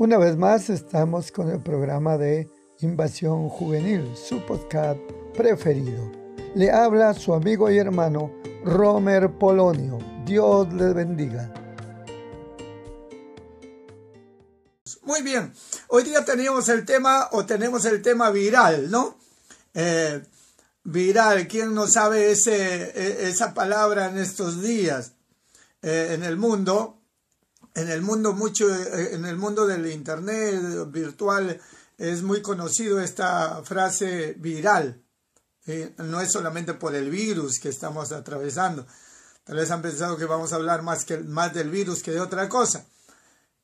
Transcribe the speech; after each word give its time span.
Una 0.00 0.16
vez 0.16 0.38
más 0.38 0.70
estamos 0.70 1.30
con 1.30 1.50
el 1.50 1.60
programa 1.60 2.16
de 2.16 2.48
Invasión 2.78 3.50
Juvenil, 3.50 4.16
su 4.16 4.40
podcast 4.46 4.98
preferido. 5.36 6.10
Le 6.54 6.70
habla 6.70 7.12
su 7.12 7.34
amigo 7.34 7.70
y 7.70 7.76
hermano 7.76 8.32
Romer 8.64 9.30
Polonio. 9.36 9.98
Dios 10.24 10.72
les 10.72 10.94
bendiga. 10.94 11.52
Muy 15.02 15.20
bien, 15.20 15.52
hoy 15.88 16.04
día 16.04 16.24
tenemos 16.24 16.70
el 16.70 16.86
tema 16.86 17.28
o 17.32 17.44
tenemos 17.44 17.84
el 17.84 18.00
tema 18.00 18.30
viral, 18.30 18.90
¿no? 18.90 19.18
Eh, 19.74 20.22
viral, 20.82 21.46
¿quién 21.46 21.74
no 21.74 21.86
sabe 21.86 22.30
ese, 22.30 22.84
e, 22.94 23.28
esa 23.28 23.52
palabra 23.52 24.06
en 24.06 24.16
estos 24.16 24.62
días? 24.62 25.12
Eh, 25.82 26.12
en 26.14 26.24
el 26.24 26.38
mundo, 26.38 26.99
en 27.74 27.88
el 27.88 28.02
mundo 28.02 28.32
mucho, 28.32 28.74
eh, 28.74 29.14
en 29.14 29.24
el 29.24 29.36
mundo 29.36 29.66
del 29.66 29.86
internet 29.90 30.90
virtual 30.90 31.60
es 31.98 32.22
muy 32.22 32.42
conocido 32.42 33.00
esta 33.00 33.62
frase 33.64 34.34
viral. 34.38 35.02
no 35.98 36.20
es 36.20 36.32
solamente 36.32 36.74
por 36.74 36.94
el 36.94 37.10
virus 37.10 37.60
que 37.60 37.68
estamos 37.68 38.10
atravesando. 38.12 38.86
Tal 39.44 39.56
vez 39.56 39.70
han 39.70 39.82
pensado 39.82 40.16
que 40.16 40.24
vamos 40.24 40.52
a 40.52 40.56
hablar 40.56 40.82
más, 40.82 41.04
que, 41.04 41.18
más 41.18 41.54
del 41.54 41.70
virus 41.70 42.02
que 42.02 42.10
de 42.12 42.20
otra 42.20 42.48
cosa. 42.48 42.86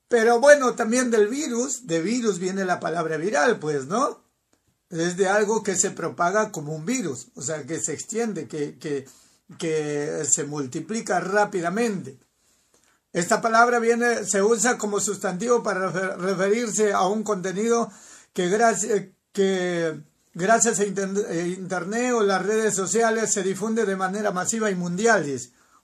Pero 0.07 0.39
bueno, 0.39 0.75
también 0.75 1.11
del 1.11 1.27
virus, 1.27 1.85
de 1.85 2.01
virus 2.01 2.39
viene 2.39 2.63
la 2.63 2.79
palabra 2.79 3.17
viral, 3.17 3.59
pues, 3.59 3.87
¿no? 3.87 4.23
Es 4.89 5.17
de 5.17 5.27
algo 5.27 5.63
que 5.63 5.75
se 5.75 5.91
propaga 5.91 6.51
como 6.51 6.73
un 6.73 6.85
virus, 6.85 7.27
o 7.35 7.41
sea, 7.41 7.65
que 7.65 7.79
se 7.81 7.93
extiende, 7.93 8.47
que, 8.47 8.77
que 8.77 10.25
se 10.29 10.43
multiplica 10.45 11.19
rápidamente. 11.19 12.19
Esta 13.13 13.41
palabra 13.41 13.79
viene, 13.79 14.25
se 14.25 14.43
usa 14.43 14.77
como 14.77 14.99
sustantivo 14.99 15.63
para 15.63 15.89
referirse 15.89 16.93
a 16.93 17.07
un 17.07 17.23
contenido 17.23 17.91
que, 18.33 18.49
gracias, 18.49 19.05
que 19.31 19.99
gracias 20.33 20.79
a 20.79 20.83
eh, 20.83 21.55
Internet 21.57 22.13
o 22.13 22.21
las 22.21 22.45
redes 22.45 22.75
sociales 22.75 23.33
se 23.33 23.43
difunde 23.43 23.85
de 23.85 23.95
manera 23.95 24.31
masiva 24.31 24.69
y 24.69 24.75
mundial. 24.75 25.25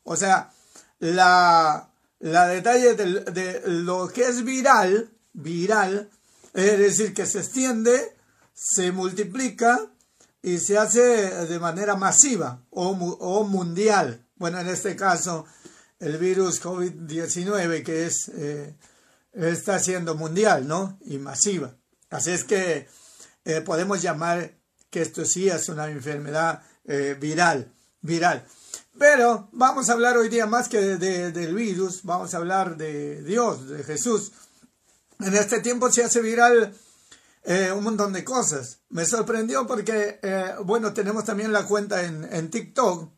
O 0.03 0.16
sea, 0.16 0.51
la, 0.99 1.89
la 2.19 2.47
detalle 2.47 2.94
de, 2.94 3.21
de, 3.21 3.61
lo 3.66 4.07
que 4.09 4.27
es 4.27 4.44
viral, 4.44 5.09
viral, 5.33 6.09
es 6.53 6.77
decir, 6.77 7.13
que 7.13 7.25
se 7.25 7.39
extiende, 7.39 8.16
se 8.53 8.91
multiplica 8.91 9.79
y 10.41 10.59
se 10.59 10.77
hace 10.77 11.01
de 11.01 11.59
manera 11.59 11.95
masiva 11.95 12.61
o, 12.69 12.91
o 12.91 13.44
mundial. 13.45 14.25
Bueno, 14.35 14.59
en 14.59 14.67
este 14.67 14.95
caso, 14.95 15.45
el 16.03 16.17
virus 16.17 16.61
COVID-19 16.61 17.83
que 17.83 18.05
es, 18.05 18.29
eh, 18.35 18.75
está 19.33 19.79
siendo 19.79 20.15
mundial, 20.15 20.67
¿no? 20.67 20.99
Y 21.05 21.17
masiva. 21.17 21.75
Así 22.09 22.31
es 22.31 22.43
que 22.43 22.87
eh, 23.45 23.61
podemos 23.61 24.01
llamar 24.01 24.53
que 24.89 25.01
esto 25.01 25.25
sí 25.25 25.49
es 25.49 25.69
una 25.69 25.87
enfermedad 25.87 26.61
eh, 26.85 27.15
viral, 27.19 27.71
viral. 28.01 28.45
Pero 28.99 29.49
vamos 29.53 29.89
a 29.89 29.93
hablar 29.93 30.17
hoy 30.17 30.29
día 30.29 30.45
más 30.45 30.67
que 30.67 30.77
del 30.77 31.55
virus, 31.55 32.03
vamos 32.03 32.33
a 32.33 32.38
hablar 32.38 32.77
de 32.77 33.23
Dios, 33.23 33.67
de 33.69 33.83
Jesús. 33.83 34.33
En 35.19 35.33
este 35.33 35.61
tiempo 35.61 35.91
se 35.91 36.03
hace 36.03 36.21
viral 36.21 36.75
un 37.75 37.83
montón 37.83 38.13
de 38.13 38.23
cosas. 38.23 38.81
Me 38.89 39.05
sorprendió 39.05 39.65
porque, 39.65 40.19
bueno, 40.63 40.93
tenemos 40.93 41.25
también 41.25 41.51
la 41.51 41.65
cuenta 41.65 42.03
en, 42.03 42.23
en 42.31 42.51
TikTok, 42.51 43.11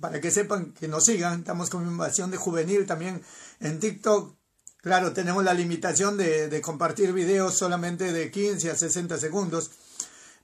para 0.00 0.20
que 0.20 0.30
sepan 0.30 0.72
que 0.72 0.88
nos 0.88 1.04
sigan. 1.04 1.40
Estamos 1.40 1.70
con 1.70 1.86
invasión 1.86 2.30
de 2.30 2.36
juvenil 2.36 2.86
también 2.86 3.22
en 3.60 3.80
TikTok. 3.80 4.34
Claro, 4.80 5.12
tenemos 5.12 5.44
la 5.44 5.54
limitación 5.54 6.16
de, 6.16 6.60
compartir 6.62 7.12
videos 7.12 7.58
solamente 7.58 8.12
de 8.12 8.30
15 8.30 8.70
a 8.70 8.76
60 8.76 9.18
segundos, 9.18 9.70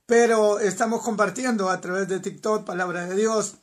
pero 0.06 0.58
estamos 0.58 1.02
compartiendo 1.02 1.70
a 1.70 1.80
través 1.80 2.08
de 2.08 2.20
TikTok 2.20 2.64
palabra 2.64 3.06
de 3.06 3.16
Dios. 3.16 3.54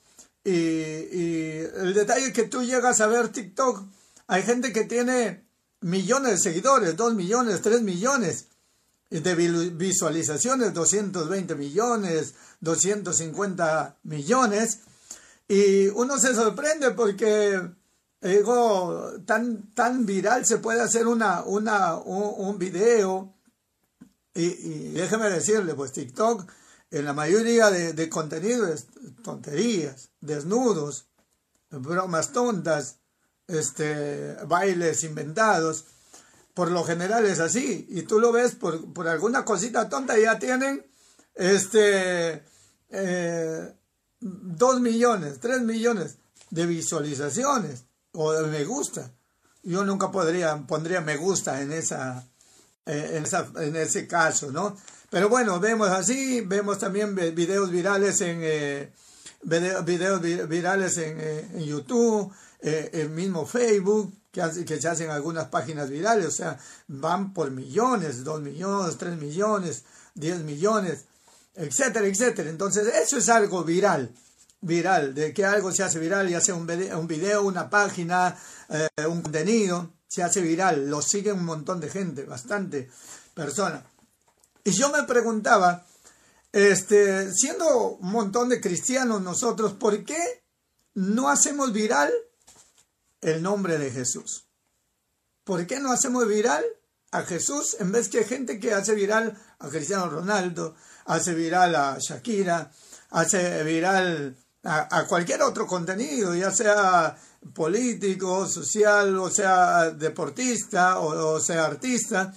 Y, 0.43 0.51
y 0.51 1.57
el 1.75 1.93
detalle 1.93 2.27
es 2.27 2.33
que 2.33 2.43
tú 2.43 2.63
llegas 2.63 3.01
a 3.01 3.07
ver 3.07 3.29
TikTok, 3.29 3.83
hay 4.27 4.43
gente 4.43 4.71
que 4.71 4.85
tiene 4.85 5.45
millones 5.81 6.31
de 6.31 6.37
seguidores, 6.37 6.95
2 6.95 7.15
millones, 7.15 7.61
3 7.61 7.81
millones 7.81 8.47
de 9.09 9.35
visualizaciones, 9.71 10.73
220 10.73 11.55
millones, 11.55 12.33
250 12.61 13.97
millones 14.03 14.79
y 15.51 15.89
uno 15.89 16.17
se 16.17 16.33
sorprende 16.33 16.91
porque 16.91 17.59
digo, 18.21 19.11
tan, 19.25 19.73
tan 19.73 20.05
viral 20.05 20.45
se 20.45 20.59
puede 20.59 20.79
hacer 20.79 21.07
una, 21.07 21.43
una, 21.43 21.95
un, 21.95 22.57
video. 22.57 23.35
Y, 24.33 24.93
déjeme 24.93 25.29
decirle, 25.29 25.73
pues 25.73 25.91
TikTok, 25.91 26.49
en 26.91 27.03
la 27.03 27.11
mayoría 27.11 27.69
de, 27.69 27.91
de 27.91 28.09
contenidos, 28.09 28.85
tonterías, 29.23 30.11
desnudos, 30.21 31.09
bromas 31.69 32.31
tontas, 32.31 32.99
este, 33.47 34.35
bailes 34.47 35.03
inventados. 35.03 35.83
Por 36.53 36.71
lo 36.71 36.85
general 36.85 37.25
es 37.25 37.41
así. 37.41 37.87
Y 37.89 38.03
tú 38.03 38.21
lo 38.21 38.31
ves 38.31 38.55
por, 38.55 38.93
por 38.93 39.09
alguna 39.09 39.43
cosita 39.43 39.89
tonta 39.89 40.17
y 40.17 40.21
ya 40.21 40.39
tienen 40.39 40.85
este, 41.35 42.41
eh, 42.89 43.75
2 44.21 44.81
millones, 44.81 45.39
3 45.39 45.61
millones 45.61 46.17
de 46.51 46.65
visualizaciones 46.65 47.85
o 48.13 48.31
de 48.33 48.47
me 48.47 48.63
gusta. 48.65 49.11
Yo 49.63 49.83
nunca 49.83 50.11
podría, 50.11 50.57
pondría 50.67 51.01
me 51.01 51.17
gusta 51.17 51.61
en, 51.61 51.71
esa, 51.71 52.27
eh, 52.85 53.13
en, 53.15 53.23
esa, 53.23 53.47
en 53.57 53.75
ese 53.75 54.07
caso, 54.07 54.51
¿no? 54.51 54.77
Pero 55.09 55.27
bueno, 55.27 55.59
vemos 55.59 55.89
así, 55.89 56.41
vemos 56.41 56.79
también 56.79 57.15
videos 57.15 57.69
virales 57.69 58.21
en, 58.21 58.39
eh, 58.41 58.93
videos 59.43 60.21
virales 60.21 60.97
en, 60.97 61.17
eh, 61.19 61.47
en 61.53 61.63
YouTube, 61.65 62.33
el 62.61 63.09
mismo 63.09 63.45
Facebook, 63.45 64.13
que, 64.31 64.41
que 64.65 64.79
se 64.79 64.87
hacen 64.87 65.09
algunas 65.09 65.47
páginas 65.47 65.89
virales, 65.89 66.27
o 66.27 66.31
sea, 66.31 66.59
van 66.87 67.33
por 67.33 67.51
millones, 67.51 68.23
2 68.23 68.41
millones, 68.41 68.97
3 68.97 69.17
millones, 69.17 69.83
10 70.15 70.43
millones 70.43 71.05
etcétera, 71.55 72.05
etcétera. 72.05 72.49
Entonces, 72.49 72.87
eso 72.87 73.17
es 73.17 73.29
algo 73.29 73.63
viral, 73.63 74.13
viral, 74.61 75.13
de 75.13 75.33
que 75.33 75.45
algo 75.45 75.71
se 75.71 75.83
hace 75.83 75.99
viral, 75.99 76.29
ya 76.29 76.41
sea 76.41 76.55
un 76.55 77.07
video, 77.07 77.43
una 77.43 77.69
página, 77.69 78.37
eh, 78.69 78.87
un 79.07 79.21
contenido, 79.21 79.91
se 80.07 80.23
hace 80.23 80.41
viral, 80.41 80.89
lo 80.89 81.01
sigue 81.01 81.31
un 81.31 81.45
montón 81.45 81.79
de 81.79 81.89
gente, 81.89 82.25
bastante 82.25 82.89
personas. 83.33 83.83
Y 84.63 84.71
yo 84.71 84.91
me 84.91 85.03
preguntaba, 85.03 85.85
este, 86.51 87.31
siendo 87.33 87.93
un 87.93 88.11
montón 88.11 88.49
de 88.49 88.59
cristianos 88.59 89.21
nosotros, 89.21 89.73
¿por 89.73 90.03
qué 90.03 90.43
no 90.93 91.29
hacemos 91.29 91.71
viral 91.71 92.11
el 93.21 93.41
nombre 93.41 93.77
de 93.77 93.89
Jesús? 93.89 94.45
¿Por 95.43 95.65
qué 95.65 95.79
no 95.79 95.91
hacemos 95.91 96.27
viral 96.27 96.63
a 97.11 97.23
Jesús 97.23 97.77
en 97.79 97.91
vez 97.91 98.09
que 98.09 98.23
gente 98.23 98.59
que 98.59 98.73
hace 98.73 98.93
viral 98.95 99.37
a 99.59 99.69
Cristiano 99.69 100.09
Ronaldo, 100.09 100.75
hace 101.11 101.33
viral 101.33 101.75
a 101.75 101.97
Shakira, 101.99 102.71
hace 103.09 103.63
viral 103.63 104.35
a, 104.63 105.05
cualquier 105.07 105.41
otro 105.41 105.67
contenido, 105.67 106.33
ya 106.35 106.51
sea 106.51 107.17
político, 107.53 108.47
social, 108.47 109.17
o 109.17 109.29
sea 109.29 109.91
deportista, 109.91 110.99
o, 110.99 111.39
sea 111.39 111.65
artista. 111.65 112.33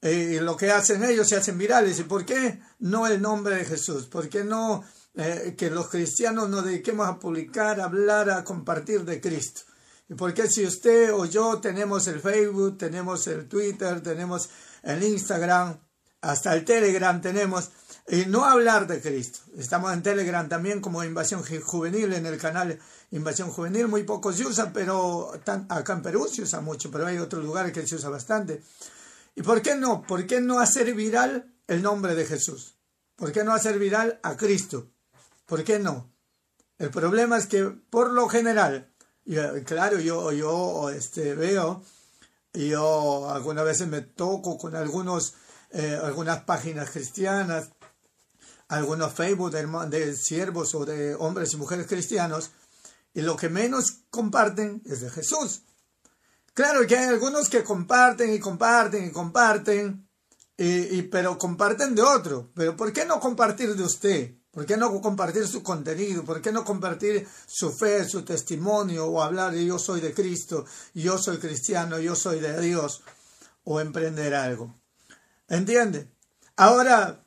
y 0.00 0.40
lo 0.40 0.56
que 0.56 0.70
hacen 0.70 1.04
ellos 1.04 1.28
se 1.28 1.36
hacen 1.36 1.58
virales. 1.58 1.98
¿Y 1.98 2.04
por 2.04 2.24
qué 2.24 2.60
no 2.78 3.06
el 3.06 3.20
nombre 3.20 3.56
de 3.56 3.64
Jesús? 3.64 4.06
¿Por 4.06 4.28
qué 4.28 4.42
no 4.42 4.84
eh, 5.14 5.54
que 5.58 5.68
los 5.68 5.88
cristianos 5.88 6.48
nos 6.48 6.64
dediquemos 6.64 7.08
a 7.08 7.18
publicar, 7.18 7.80
a 7.80 7.84
hablar, 7.84 8.30
a 8.30 8.44
compartir 8.44 9.04
de 9.04 9.20
Cristo? 9.20 9.62
¿Y 10.08 10.14
por 10.14 10.32
qué 10.32 10.48
si 10.48 10.64
usted 10.64 11.12
o 11.12 11.26
yo 11.26 11.60
tenemos 11.60 12.06
el 12.06 12.20
Facebook, 12.20 12.78
tenemos 12.78 13.26
el 13.26 13.46
Twitter, 13.48 14.00
tenemos 14.00 14.48
el 14.82 15.02
Instagram, 15.02 15.78
hasta 16.20 16.54
el 16.54 16.64
Telegram 16.64 17.20
tenemos, 17.20 17.70
y 18.08 18.26
no 18.26 18.44
hablar 18.44 18.86
de 18.86 19.00
Cristo. 19.00 19.40
Estamos 19.58 19.92
en 19.92 20.02
Telegram 20.02 20.48
también 20.48 20.80
como 20.80 21.04
Invasión 21.04 21.42
Juvenil, 21.42 22.12
en 22.14 22.26
el 22.26 22.38
canal 22.38 22.78
Invasión 23.10 23.50
Juvenil, 23.50 23.88
muy 23.88 24.02
poco 24.04 24.32
se 24.32 24.46
usa, 24.46 24.72
pero 24.72 25.32
acá 25.68 25.92
en 25.92 26.02
Perú 26.02 26.26
se 26.30 26.42
usa 26.42 26.60
mucho, 26.60 26.90
pero 26.90 27.06
hay 27.06 27.18
otros 27.18 27.44
lugares 27.44 27.72
que 27.72 27.86
se 27.86 27.96
usa 27.96 28.08
bastante. 28.08 28.62
¿Y 29.34 29.42
por 29.42 29.62
qué 29.62 29.74
no? 29.74 30.02
¿Por 30.02 30.26
qué 30.26 30.40
no 30.40 30.58
hacer 30.58 30.94
viral 30.94 31.54
el 31.66 31.82
nombre 31.82 32.14
de 32.14 32.24
Jesús? 32.24 32.76
¿Por 33.14 33.32
qué 33.32 33.44
no 33.44 33.52
hacer 33.52 33.78
viral 33.78 34.18
a 34.22 34.36
Cristo? 34.36 34.90
¿Por 35.46 35.64
qué 35.64 35.78
no? 35.78 36.10
El 36.78 36.90
problema 36.90 37.36
es 37.36 37.46
que 37.46 37.64
por 37.64 38.10
lo 38.10 38.28
general, 38.28 38.92
claro, 39.64 39.98
yo, 39.98 40.32
yo 40.32 40.90
este, 40.90 41.34
veo, 41.34 41.82
yo 42.52 43.30
algunas 43.30 43.64
veces 43.64 43.88
me 43.88 44.00
toco 44.00 44.56
con 44.56 44.76
algunos, 44.76 45.34
eh, 45.70 45.98
algunas 46.02 46.44
páginas 46.44 46.90
cristianas, 46.90 47.70
algunos 48.68 49.12
Facebook 49.12 49.50
de, 49.50 50.14
siervos 50.14 50.74
o 50.74 50.84
de 50.84 51.14
hombres 51.14 51.52
y 51.52 51.56
mujeres 51.56 51.86
cristianos, 51.86 52.50
y 53.14 53.22
lo 53.22 53.36
que 53.36 53.48
menos 53.48 54.02
comparten 54.10 54.82
es 54.84 55.00
de 55.00 55.10
Jesús. 55.10 55.62
Claro 56.54 56.86
que 56.86 56.96
hay 56.96 57.06
algunos 57.06 57.48
que 57.48 57.64
comparten 57.64 58.32
y 58.32 58.38
comparten 58.38 59.06
y 59.06 59.10
comparten, 59.10 60.06
y, 60.56 61.02
pero 61.02 61.38
comparten 61.38 61.94
de 61.94 62.02
otro. 62.02 62.50
Pero 62.54 62.76
¿por 62.76 62.92
qué 62.92 63.04
no 63.04 63.20
compartir 63.20 63.74
de 63.74 63.84
usted? 63.84 64.34
¿Por 64.50 64.66
qué 64.66 64.76
no 64.76 65.00
compartir 65.00 65.46
su 65.46 65.62
contenido? 65.62 66.24
¿Por 66.24 66.42
qué 66.42 66.50
no 66.50 66.64
compartir 66.64 67.26
su 67.46 67.72
fe, 67.72 68.04
su 68.08 68.22
testimonio 68.22 69.06
o 69.06 69.22
hablar 69.22 69.52
de 69.52 69.64
yo 69.64 69.78
soy 69.78 70.00
de 70.00 70.12
Cristo, 70.12 70.64
yo 70.94 71.16
soy 71.16 71.38
cristiano, 71.38 71.98
yo 72.00 72.16
soy 72.16 72.40
de 72.40 72.60
Dios 72.60 73.02
o 73.64 73.80
emprender 73.80 74.34
algo? 74.34 74.74
¿Entiende? 75.48 76.10
Ahora, 76.56 77.24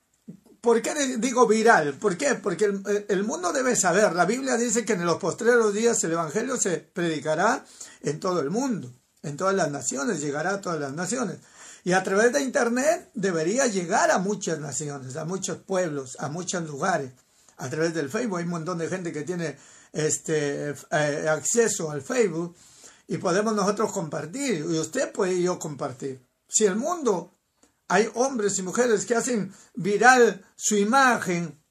¿por 0.61 0.81
qué 0.81 1.17
digo 1.17 1.47
viral? 1.47 1.95
¿Por 1.95 2.17
qué? 2.17 2.35
Porque 2.35 2.65
el, 3.09 3.23
mundo 3.23 3.51
debe 3.51 3.75
saber. 3.75 4.13
La 4.13 4.25
Biblia 4.25 4.57
dice 4.57 4.85
que 4.85 4.93
en 4.93 5.05
los 5.05 5.17
postreros 5.17 5.73
días 5.73 6.03
el 6.03 6.13
Evangelio 6.13 6.57
se 6.57 6.77
predicará 6.77 7.65
en 8.01 8.19
todo 8.19 8.39
el 8.39 8.49
mundo 8.49 8.93
en 9.23 9.37
todas 9.37 9.55
las 9.55 9.71
naciones, 9.71 10.21
llegará 10.21 10.55
a 10.55 10.61
todas 10.61 10.79
las 10.79 10.93
naciones. 10.93 11.37
Y 11.83 11.93
a 11.93 12.03
través 12.03 12.31
de 12.31 12.41
Internet 12.41 13.09
debería 13.13 13.67
llegar 13.67 14.11
a 14.11 14.19
muchas 14.19 14.59
naciones, 14.59 15.15
a 15.15 15.25
muchos 15.25 15.57
pueblos, 15.57 16.17
a 16.19 16.29
muchos 16.29 16.67
lugares. 16.67 17.11
A 17.57 17.69
través 17.69 17.93
del 17.93 18.09
Facebook 18.09 18.39
hay 18.39 18.45
un 18.45 18.51
montón 18.51 18.77
de 18.77 18.87
gente 18.87 19.11
que 19.11 19.23
tiene 19.23 19.57
este, 19.91 20.69
eh, 20.69 21.29
acceso 21.29 21.91
al 21.91 22.01
Facebook 22.01 22.55
y 23.07 23.17
podemos 23.17 23.55
nosotros 23.55 23.91
compartir. 23.91 24.65
Y 24.69 24.79
usted 24.79 25.11
puede 25.11 25.33
y 25.33 25.43
yo 25.43 25.57
compartir. 25.59 26.25
Si 26.47 26.65
el 26.65 26.75
mundo 26.75 27.33
hay 27.91 28.09
hombres 28.13 28.57
y 28.57 28.63
mujeres 28.63 29.05
que 29.05 29.15
hacen 29.15 29.53
viral 29.75 30.45
su 30.55 30.77
imagen, 30.77 31.61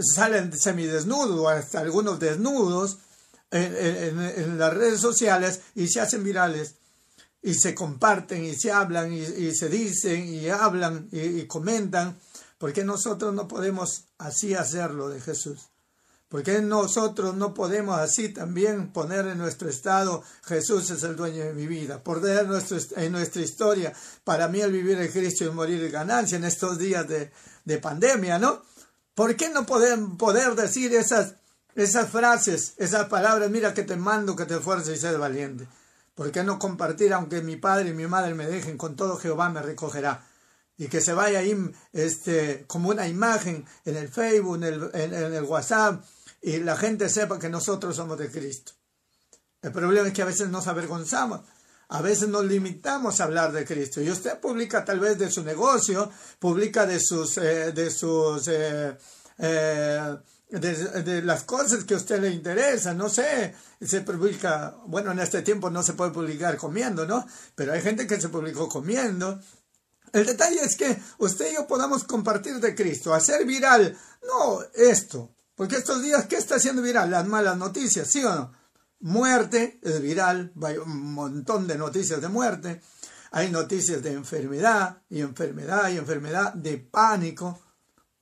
salen 0.00 0.52
semidesnudos 0.52 1.46
hasta 1.48 1.78
algunos 1.78 2.18
desnudos, 2.18 2.98
en, 3.52 4.58
las 4.58 4.74
redes 4.74 5.00
sociales 5.00 5.60
y 5.76 5.86
se 5.86 6.00
hacen 6.00 6.24
virales 6.24 6.74
y 7.40 7.54
se 7.54 7.72
comparten 7.72 8.44
y 8.44 8.56
se 8.56 8.72
hablan 8.72 9.12
y, 9.12 9.54
se 9.54 9.68
dicen 9.68 10.26
y 10.26 10.48
hablan 10.48 11.08
y, 11.12 11.46
comentan. 11.46 12.18
¿Por 12.58 12.72
qué 12.72 12.82
nosotros 12.82 13.32
no 13.32 13.46
podemos 13.46 14.06
así 14.18 14.54
hacerlo 14.54 15.08
de 15.08 15.20
Jesús? 15.20 15.68
¿Por 16.28 16.42
qué 16.42 16.60
nosotros 16.60 17.34
no 17.36 17.54
podemos 17.54 17.98
así 17.98 18.30
también 18.30 18.92
poner 18.92 19.26
en 19.26 19.38
nuestro 19.38 19.68
estado 19.68 20.22
Jesús 20.44 20.90
es 20.90 21.02
el 21.04 21.16
dueño 21.16 21.44
de 21.44 21.52
mi 21.52 21.66
vida? 21.66 22.02
Poner 22.02 22.46
nuestro, 22.46 22.78
en 22.96 23.12
nuestra 23.12 23.42
historia, 23.42 23.92
para 24.24 24.48
mí 24.48 24.60
el 24.60 24.72
vivir 24.72 24.98
en 24.98 25.12
Cristo 25.12 25.44
y 25.44 25.50
morir 25.50 25.84
en 25.84 25.92
ganancia 25.92 26.36
en 26.36 26.44
estos 26.44 26.78
días 26.78 27.06
de, 27.06 27.30
de 27.64 27.78
pandemia, 27.78 28.38
¿no? 28.38 28.62
¿Por 29.14 29.36
qué 29.36 29.48
no 29.48 29.64
poder, 29.64 29.98
poder 30.18 30.56
decir 30.56 30.92
esas 30.94 31.34
esas 31.74 32.08
frases, 32.08 32.74
esas 32.76 33.08
palabras, 33.08 33.50
mira 33.50 33.74
que 33.74 33.82
te 33.82 33.96
mando 33.96 34.36
que 34.36 34.46
te 34.46 34.54
esfuerces 34.54 34.96
y 34.96 35.00
seas 35.00 35.18
valiente. 35.18 35.66
¿Por 36.14 36.30
qué 36.30 36.44
no 36.44 36.58
compartir, 36.58 37.12
aunque 37.12 37.42
mi 37.42 37.56
padre 37.56 37.90
y 37.90 37.92
mi 37.92 38.06
madre 38.06 38.34
me 38.34 38.46
dejen, 38.46 38.78
con 38.78 38.94
todo 38.94 39.16
Jehová 39.16 39.50
me 39.50 39.60
recogerá? 39.60 40.24
Y 40.76 40.88
que 40.88 41.00
se 41.00 41.12
vaya 41.12 41.38
ahí 41.38 41.56
este, 41.92 42.64
como 42.66 42.88
una 42.90 43.06
imagen 43.06 43.64
en 43.84 43.96
el 43.96 44.08
Facebook, 44.08 44.56
en 44.56 44.64
el, 44.64 44.90
en, 44.94 45.34
el 45.34 45.44
WhatsApp, 45.44 46.04
y 46.42 46.58
la 46.58 46.76
gente 46.76 47.08
sepa 47.08 47.38
que 47.38 47.48
nosotros 47.48 47.94
somos 47.96 48.18
de 48.18 48.30
Cristo. 48.30 48.72
El 49.62 49.72
problema 49.72 50.08
es 50.08 50.14
que 50.14 50.22
a 50.22 50.26
veces 50.26 50.48
nos 50.48 50.66
avergonzamos, 50.66 51.40
a 51.88 52.02
veces 52.02 52.28
nos 52.28 52.44
limitamos 52.44 53.20
a 53.20 53.24
hablar 53.24 53.52
de 53.52 53.64
Cristo. 53.64 54.02
Y 54.02 54.10
usted 54.10 54.38
publica 54.40 54.84
tal 54.84 55.00
vez 55.00 55.16
de 55.18 55.30
su 55.30 55.42
negocio, 55.42 56.10
publica 56.38 56.86
de 56.86 57.00
sus, 57.00 57.38
eh, 57.38 57.72
de 57.72 57.90
sus 57.90 58.48
eh, 58.48 58.96
eh, 59.38 60.16
de, 60.50 61.22
las 61.22 61.44
cosas 61.44 61.84
que 61.84 61.94
a 61.94 61.96
usted 61.96 62.20
le 62.20 62.30
interesa, 62.30 62.94
no 62.94 63.08
sé, 63.08 63.54
se 63.80 64.02
publica, 64.02 64.76
bueno, 64.86 65.12
en 65.12 65.18
este 65.18 65.42
tiempo 65.42 65.70
no 65.70 65.82
se 65.82 65.94
puede 65.94 66.12
publicar 66.12 66.56
comiendo, 66.56 67.06
¿no? 67.06 67.26
Pero 67.54 67.72
hay 67.72 67.80
gente 67.80 68.06
que 68.06 68.20
se 68.20 68.28
publicó 68.28 68.68
comiendo. 68.68 69.40
El 70.14 70.26
detalle 70.26 70.60
es 70.62 70.76
que 70.76 70.96
usted 71.18 71.50
y 71.50 71.54
yo 71.54 71.66
podamos 71.66 72.04
compartir 72.04 72.60
de 72.60 72.76
Cristo, 72.76 73.12
hacer 73.12 73.44
viral, 73.44 73.98
no 74.22 74.60
esto, 74.72 75.34
porque 75.56 75.74
estos 75.74 76.02
días, 76.02 76.26
¿qué 76.26 76.36
está 76.36 76.54
haciendo 76.54 76.82
viral? 76.82 77.10
Las 77.10 77.26
malas 77.26 77.56
noticias, 77.56 78.08
¿sí 78.08 78.24
o 78.24 78.32
no? 78.32 78.52
Muerte 79.00 79.80
es 79.82 80.00
viral, 80.00 80.52
hay 80.62 80.78
un 80.78 81.14
montón 81.14 81.66
de 81.66 81.76
noticias 81.76 82.20
de 82.20 82.28
muerte, 82.28 82.80
hay 83.32 83.50
noticias 83.50 84.04
de 84.04 84.12
enfermedad 84.12 85.02
y 85.10 85.20
enfermedad 85.20 85.90
y 85.90 85.96
enfermedad, 85.96 86.54
de 86.54 86.78
pánico, 86.78 87.60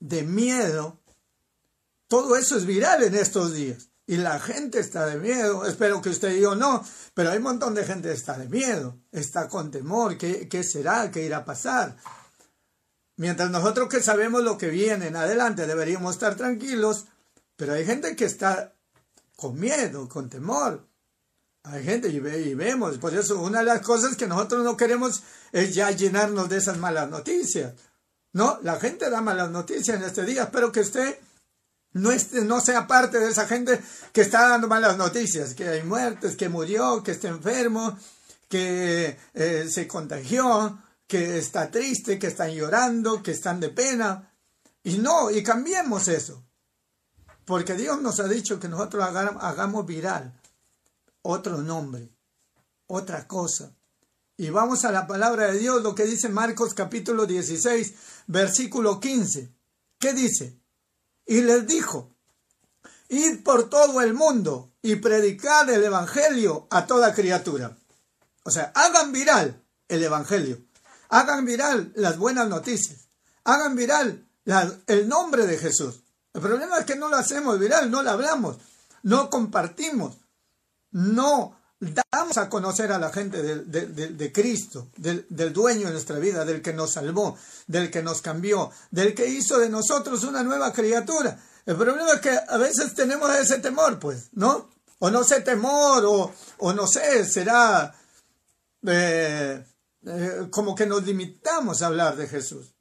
de 0.00 0.23
miedo, 0.23 0.99
todo 2.09 2.37
eso 2.37 2.56
es 2.56 2.65
viral 2.65 3.03
en 3.03 3.17
estos 3.17 3.53
días. 3.53 3.92
Y 4.06 4.16
la 4.16 4.40
gente 4.40 4.81
está 4.81 5.06
de 5.06 5.19
miedo. 5.19 5.64
Espero 5.64 6.02
que 6.02 6.10
usted 6.10 6.32
y 6.32 6.40
yo 6.40 6.54
no, 6.54 6.84
pero 7.14 7.31
hay 7.31 7.38
un 7.38 7.44
montón 7.44 7.75
de 7.75 7.84
gente 7.84 8.08
que 8.08 8.14
está 8.14 8.37
de 8.37 8.49
miedo, 8.49 8.99
está 9.12 9.49
con 9.49 9.70
temor. 9.70 10.19
¿Qué, 10.19 10.49
qué 10.49 10.64
será? 10.64 11.10
¿Qué 11.10 11.25
irá 11.25 11.38
a 11.38 11.44
pasar? 11.44 11.96
Mientras 13.16 13.50
nosotros 13.50 13.88
que 13.88 14.02
sabemos 14.02 14.43
lo 14.43 14.58
que 14.58 14.69
viene 14.69 15.06
en 15.06 15.16
adelante 15.16 15.66
deberíamos 15.66 16.14
estar 16.14 16.34
tranquilos, 16.34 17.06
pero 17.56 17.75
hay 17.75 17.84
gente 17.84 18.16
que 18.16 18.25
está 18.25 18.75
con 19.37 19.58
miedo, 19.58 20.08
con 20.08 20.28
temor. 20.28 20.88
Hay 21.64 21.84
gente 21.84 22.08
y, 22.08 22.16
y, 22.16 22.54
vemos, 22.54 22.99
por 22.99 23.14
eso 23.14 23.40
una 23.40 23.60
de 23.60 23.66
las 23.66 23.82
cosas 23.82 24.16
que 24.16 24.26
nosotros 24.26 24.64
no 24.64 24.76
queremos 24.76 25.22
es 25.52 25.75
ya 25.75 25.93
llenarnos 25.93 26.49
de 26.49 26.56
esas 26.56 26.78
malas 26.78 27.08
noticias. 27.08 27.75
No, 28.32 28.58
la 28.62 28.81
gente 28.81 29.10
da 29.10 29.20
malas 29.20 29.50
noticias 29.50 29.96
en 29.96 30.02
este 30.02 30.25
día. 30.25 30.44
Espero 30.44 30.72
que 30.72 30.81
usted 30.81 31.19
no, 31.94 32.11
no 32.44 32.61
sea 32.61 32.87
parte 32.87 33.19
de 33.19 33.31
esa 33.31 33.47
gente 33.47 33.81
que 34.12 34.23
está 34.23 34.49
dando 34.49 34.69
malas 34.69 34.97
noticias, 34.97 35.55
que 35.55 35.69
hay 35.69 35.83
muertes, 35.83 36.37
que 36.37 36.49
murió, 36.49 37.03
que 37.03 37.12
está 37.12 37.29
enfermo, 37.29 37.97
que 38.49 39.19
eh, 39.35 39.67
se 39.71 39.87
contagió, 39.87 40.79
que 41.06 41.39
está 41.39 41.71
triste, 41.71 42.19
que 42.19 42.29
están 42.29 42.50
llorando, 42.53 43.23
que 43.23 43.33
están 43.33 43.61
de 43.61 43.69
pena. 43.69 44.33
Y 44.83 44.99
no, 44.99 45.31
y 45.31 45.43
cambiemos 45.43 46.09
eso. 46.09 46.43
Porque 47.44 47.75
Dios 47.75 48.00
nos 48.00 48.21
ha 48.21 48.29
dicho 48.29 48.59
que 48.59 48.69
nosotros 48.69 49.05
hagamos 49.05 49.87
viral 49.87 50.33
otro 51.23 51.59
nombre, 51.59 52.11
otra 52.87 53.27
cosa. 53.27 53.75
Y 54.37 54.50
vamos 54.50 54.85
a 54.85 54.93
la 54.93 55.06
palabra 55.06 55.53
de 55.53 55.59
Dios, 55.59 55.83
lo 55.83 55.95
que 55.95 56.05
dice 56.05 56.29
Marcos 56.29 56.75
capítulo 56.75 57.27
16, 57.27 57.95
versículo 58.27 58.99
15. 58.99 59.53
¿Qué 59.99 60.12
dice? 60.12 60.62
Y 61.27 61.41
les 61.43 61.67
dijo, 61.67 62.15
id 63.09 63.43
por 63.43 63.71
todo 63.71 64.01
el 64.01 64.15
mundo 64.15 64.73
y 64.83 64.97
predicad 64.97 65.69
el 65.71 65.85
Evangelio 65.85 66.67
a 66.71 66.87
toda 66.87 67.15
criatura. 67.15 67.77
O 68.45 68.51
sea, 68.51 68.73
hagan 68.75 69.13
viral 69.13 69.63
el 69.89 70.03
Evangelio, 70.03 70.59
hagan 71.09 71.45
viral 71.45 71.93
las 71.95 72.19
buenas 72.19 72.49
noticias, 72.49 73.09
hagan 73.45 73.76
viral 73.76 74.26
el 74.87 75.09
nombre 75.09 75.47
de 75.47 75.59
Jesús. 75.59 76.02
El 76.35 76.41
problema 76.41 76.79
es 76.79 76.87
que 76.87 76.97
no 76.97 77.09
lo 77.09 77.17
hacemos 77.17 77.59
viral, 77.59 77.91
no 77.91 78.02
lo 78.02 78.11
hablamos, 78.11 78.57
no 79.02 79.31
compartimos, 79.31 80.17
no 80.91 81.62
damos 81.83 82.37
a 82.37 82.49
conocer 82.49 82.93
a 82.93 82.99
la 82.99 83.11
gente 83.11 83.43
de, 83.43 84.33
Cristo, 84.33 84.89
del, 84.97 85.27
del, 85.29 85.53
dueño 85.53 85.87
de 85.87 85.93
nuestra 85.93 86.19
vida, 86.19 86.45
del 86.45 86.62
que 86.62 86.73
nos 86.73 86.93
salvó, 86.93 87.37
del 87.67 87.91
que 87.91 88.03
nos 88.03 88.23
cambió, 88.23 88.71
del 88.91 89.15
que 89.15 89.27
hizo 89.27 89.59
de 89.59 89.69
nosotros 89.69 90.23
una 90.23 90.45
nueva 90.45 90.73
criatura. 90.73 91.39
El 91.67 91.77
problema 91.77 92.12
es 92.12 92.21
que 92.21 92.39
a 92.49 92.57
veces 92.57 92.95
tenemos 92.95 93.35
ese 93.35 93.59
temor, 93.59 93.99
pues, 93.99 94.29
¿no? 94.33 94.71
O 95.01 95.11
no 95.11 95.25
sé 95.25 95.41
temor, 95.41 96.05
o, 96.05 96.33
o 96.59 96.73
no 96.73 96.87
sé, 96.87 97.25
será 97.25 97.93
eh, 98.87 99.65
eh, 100.07 100.47
como 100.51 100.77
que 100.77 100.87
nos 100.87 101.05
limitamos 101.05 101.83
a 101.83 101.87
hablar 101.87 102.17
de 102.17 102.29
Jesús. 102.29 102.75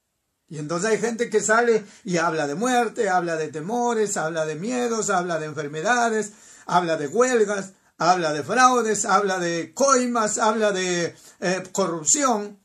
Y 0.48 0.60
entonces 0.60 0.92
hay 0.92 1.00
gente 1.00 1.30
que 1.30 1.42
sale 1.42 1.86
y 2.04 2.18
habla 2.18 2.46
de 2.46 2.56
muerte, 2.56 3.10
habla 3.10 3.36
de 3.38 3.48
temores, 3.48 4.18
habla 4.18 4.46
de 4.46 4.56
miedos, 4.56 5.10
habla 5.10 5.40
de 5.40 5.46
enfermedades, 5.48 6.34
habla 6.68 6.98
de 6.98 7.08
huelgas, 7.08 7.74
habla 8.02 8.34
de 8.34 8.42
fraudes, 8.42 9.06
habla 9.06 9.38
de 9.38 9.76
coimas, 9.76 10.40
habla 10.40 10.72
de 10.72 11.16
eh, 11.40 11.64
corrupción. 11.72 12.60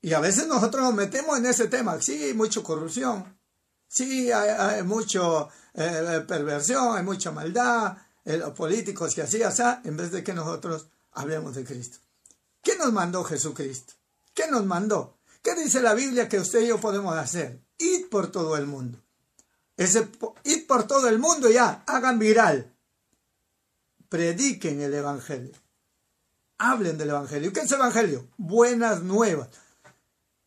Y 0.00 0.12
a 0.12 0.20
veces 0.20 0.46
nosotros 0.46 0.82
nos 0.82 0.94
metemos 0.94 1.38
en 1.38 1.46
ese 1.46 1.66
tema. 1.66 2.00
Sí, 2.00 2.22
hay 2.22 2.34
mucha 2.34 2.62
corrupción. 2.62 3.36
Sí, 3.88 4.30
hay, 4.30 4.84
mucha 4.84 5.48
eh, 5.74 6.24
perversión, 6.26 6.96
hay 6.96 7.02
mucha 7.02 7.32
maldad. 7.32 7.96
Eh, 8.24 8.36
los 8.36 8.52
políticos 8.52 9.12
que 9.12 9.22
así, 9.22 9.42
así, 9.42 9.62
en 9.84 9.96
vez 9.96 10.12
de 10.12 10.22
que 10.22 10.32
nosotros 10.32 10.86
hablemos 11.10 11.56
de 11.56 11.64
Cristo. 11.64 11.98
¿Qué 12.62 12.76
nos 12.76 12.92
mandó 12.92 13.24
Jesucristo? 13.24 13.94
¿Qué 14.32 14.46
nos 14.48 14.64
mandó? 14.64 15.18
¿Qué 15.42 15.56
dice 15.56 15.82
la 15.82 15.94
Biblia 15.94 16.28
que 16.28 16.38
usted 16.38 16.62
y 16.62 16.68
yo 16.68 16.80
podemos 16.80 17.16
hacer? 17.16 17.60
Id 17.78 18.06
por 18.08 18.30
todo 18.30 18.56
el 18.56 18.66
mundo. 18.68 19.02
Ese, 19.76 20.08
id 20.44 20.68
por 20.68 20.86
todo 20.86 21.08
el 21.08 21.18
mundo 21.18 21.50
ya, 21.50 21.82
hagan 21.88 22.20
viral 22.20 22.71
prediquen 24.12 24.82
el 24.82 24.92
Evangelio. 24.92 25.54
Hablen 26.58 26.98
del 26.98 27.08
Evangelio. 27.08 27.50
¿Qué 27.50 27.60
es 27.60 27.72
Evangelio? 27.72 28.28
Buenas 28.36 29.02
nuevas. 29.02 29.48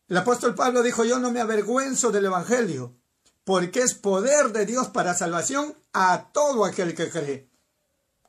El 0.08 0.18
apóstol 0.18 0.54
Pablo 0.54 0.84
dijo, 0.84 1.04
yo 1.04 1.18
no 1.18 1.32
me 1.32 1.42
avergüenzo 1.42 2.12
del 2.12 2.26
Evangelio, 2.26 2.96
porque 3.44 3.82
es 3.82 3.96
poder 3.96 4.52
de 4.52 4.68
Dios 4.68 4.90
para 4.90 5.16
salvación 5.16 5.76
a 5.94 6.30
todo 6.32 6.64
aquel 6.64 6.94
que 6.94 7.10
cree. 7.10 7.50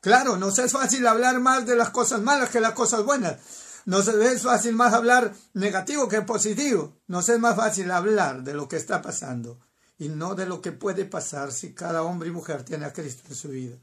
Claro, 0.01 0.37
nos 0.37 0.57
es 0.57 0.71
fácil 0.71 1.05
hablar 1.05 1.39
más 1.39 1.67
de 1.67 1.75
las 1.75 1.91
cosas 1.91 2.19
malas 2.19 2.49
que 2.49 2.59
las 2.59 2.73
cosas 2.73 3.05
buenas. 3.05 3.37
Nos 3.85 4.07
es 4.07 4.41
fácil 4.41 4.73
más 4.73 4.91
hablar 4.91 5.35
negativo 5.53 6.07
que 6.07 6.23
positivo. 6.23 6.97
Nos 7.05 7.29
es 7.29 7.37
más 7.37 7.55
fácil 7.55 7.91
hablar 7.91 8.41
de 8.41 8.55
lo 8.55 8.67
que 8.67 8.77
está 8.77 9.03
pasando 9.03 9.59
y 9.99 10.09
no 10.09 10.33
de 10.33 10.47
lo 10.47 10.61
que 10.63 10.71
puede 10.71 11.05
pasar 11.05 11.51
si 11.51 11.75
cada 11.75 12.01
hombre 12.01 12.29
y 12.29 12.31
mujer 12.31 12.63
tiene 12.63 12.85
a 12.85 12.93
Cristo 12.93 13.21
en 13.29 13.35
su 13.35 13.49
vida. 13.49 13.77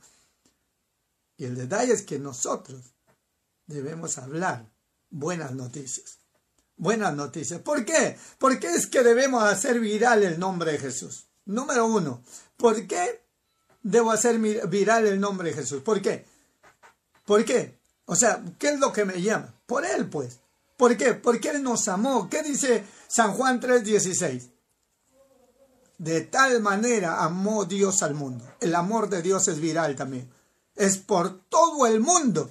Y 1.36 1.44
el 1.44 1.54
detalle 1.54 1.92
es 1.92 2.02
que 2.02 2.18
nosotros 2.18 2.94
debemos 3.66 4.18
hablar 4.18 4.70
buenas 5.10 5.52
noticias. 5.52 6.18
Buenas 6.76 7.14
noticias. 7.14 7.60
¿Por 7.60 7.84
qué? 7.84 8.18
Porque 8.38 8.66
es 8.68 8.86
que 8.86 9.02
debemos 9.02 9.44
hacer 9.44 9.80
viral 9.80 10.22
el 10.22 10.38
nombre 10.38 10.72
de 10.72 10.78
Jesús. 10.78 11.28
Número 11.44 11.86
uno, 11.86 12.22
¿por 12.56 12.86
qué 12.86 13.22
debo 13.82 14.10
hacer 14.10 14.38
viral 14.38 15.06
el 15.06 15.20
nombre 15.20 15.50
de 15.50 15.56
Jesús? 15.56 15.82
¿Por 15.82 16.02
qué? 16.02 16.26
¿Por 17.24 17.44
qué? 17.44 17.78
O 18.06 18.16
sea, 18.16 18.42
¿qué 18.58 18.70
es 18.70 18.80
lo 18.80 18.92
que 18.92 19.04
me 19.04 19.22
llama? 19.22 19.54
Por 19.66 19.84
Él, 19.84 20.08
pues. 20.08 20.40
¿Por 20.76 20.96
qué? 20.96 21.14
Porque 21.14 21.50
Él 21.50 21.62
nos 21.62 21.86
amó. 21.88 22.28
¿Qué 22.28 22.42
dice 22.42 22.84
San 23.08 23.34
Juan 23.34 23.60
3:16? 23.60 24.50
De 25.98 26.22
tal 26.22 26.60
manera 26.60 27.22
amó 27.22 27.64
Dios 27.64 28.02
al 28.02 28.14
mundo. 28.14 28.44
El 28.60 28.74
amor 28.74 29.08
de 29.08 29.22
Dios 29.22 29.46
es 29.48 29.60
viral 29.60 29.94
también. 29.94 30.28
Es 30.76 30.98
por 30.98 31.40
todo 31.48 31.86
el 31.86 32.00
mundo. 32.00 32.50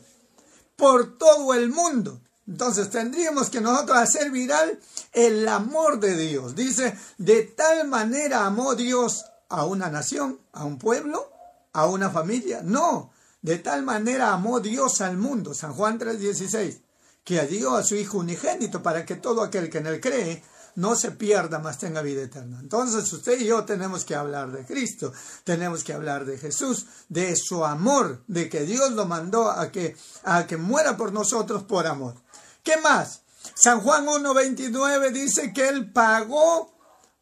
Por 0.75 1.17
todo 1.17 1.53
el 1.53 1.69
mundo. 1.69 2.19
Entonces 2.47 2.89
tendríamos 2.89 3.49
que 3.49 3.61
nosotros 3.61 3.97
hacer 3.97 4.31
viral 4.31 4.79
el 5.13 5.47
amor 5.47 5.99
de 5.99 6.17
Dios. 6.17 6.55
Dice, 6.55 6.97
de 7.17 7.43
tal 7.43 7.87
manera 7.87 8.45
amó 8.45 8.75
Dios 8.75 9.25
a 9.49 9.65
una 9.65 9.89
nación, 9.89 10.39
a 10.51 10.65
un 10.65 10.77
pueblo, 10.77 11.31
a 11.71 11.85
una 11.85 12.09
familia. 12.09 12.61
No, 12.63 13.11
de 13.41 13.59
tal 13.59 13.83
manera 13.83 14.33
amó 14.33 14.59
Dios 14.59 15.01
al 15.01 15.17
mundo. 15.17 15.53
San 15.53 15.73
Juan 15.73 15.99
3:16, 15.99 16.81
que 17.23 17.41
dio 17.43 17.75
a 17.75 17.83
su 17.83 17.95
Hijo 17.95 18.17
unigénito 18.17 18.83
para 18.83 19.05
que 19.05 19.15
todo 19.15 19.41
aquel 19.41 19.69
que 19.69 19.77
en 19.77 19.87
él 19.87 20.01
cree 20.01 20.43
no 20.75 20.95
se 20.95 21.11
pierda, 21.11 21.59
más 21.59 21.77
tenga 21.77 22.01
vida 22.01 22.23
eterna. 22.23 22.59
Entonces 22.59 23.11
usted 23.11 23.39
y 23.39 23.45
yo 23.45 23.63
tenemos 23.65 24.05
que 24.05 24.15
hablar 24.15 24.51
de 24.51 24.65
Cristo, 24.65 25.13
tenemos 25.43 25.83
que 25.83 25.93
hablar 25.93 26.25
de 26.25 26.37
Jesús, 26.37 26.85
de 27.09 27.35
su 27.35 27.63
amor, 27.65 28.23
de 28.27 28.49
que 28.49 28.61
Dios 28.61 28.91
lo 28.91 29.05
mandó 29.05 29.49
a 29.49 29.71
que, 29.71 29.95
a 30.23 30.47
que 30.47 30.57
muera 30.57 30.97
por 30.97 31.11
nosotros 31.11 31.63
por 31.63 31.87
amor. 31.87 32.15
¿Qué 32.63 32.77
más? 32.77 33.21
San 33.55 33.81
Juan 33.81 34.05
1.29 34.05 35.11
dice 35.11 35.53
que 35.53 35.67
Él 35.67 35.91
pagó 35.91 36.73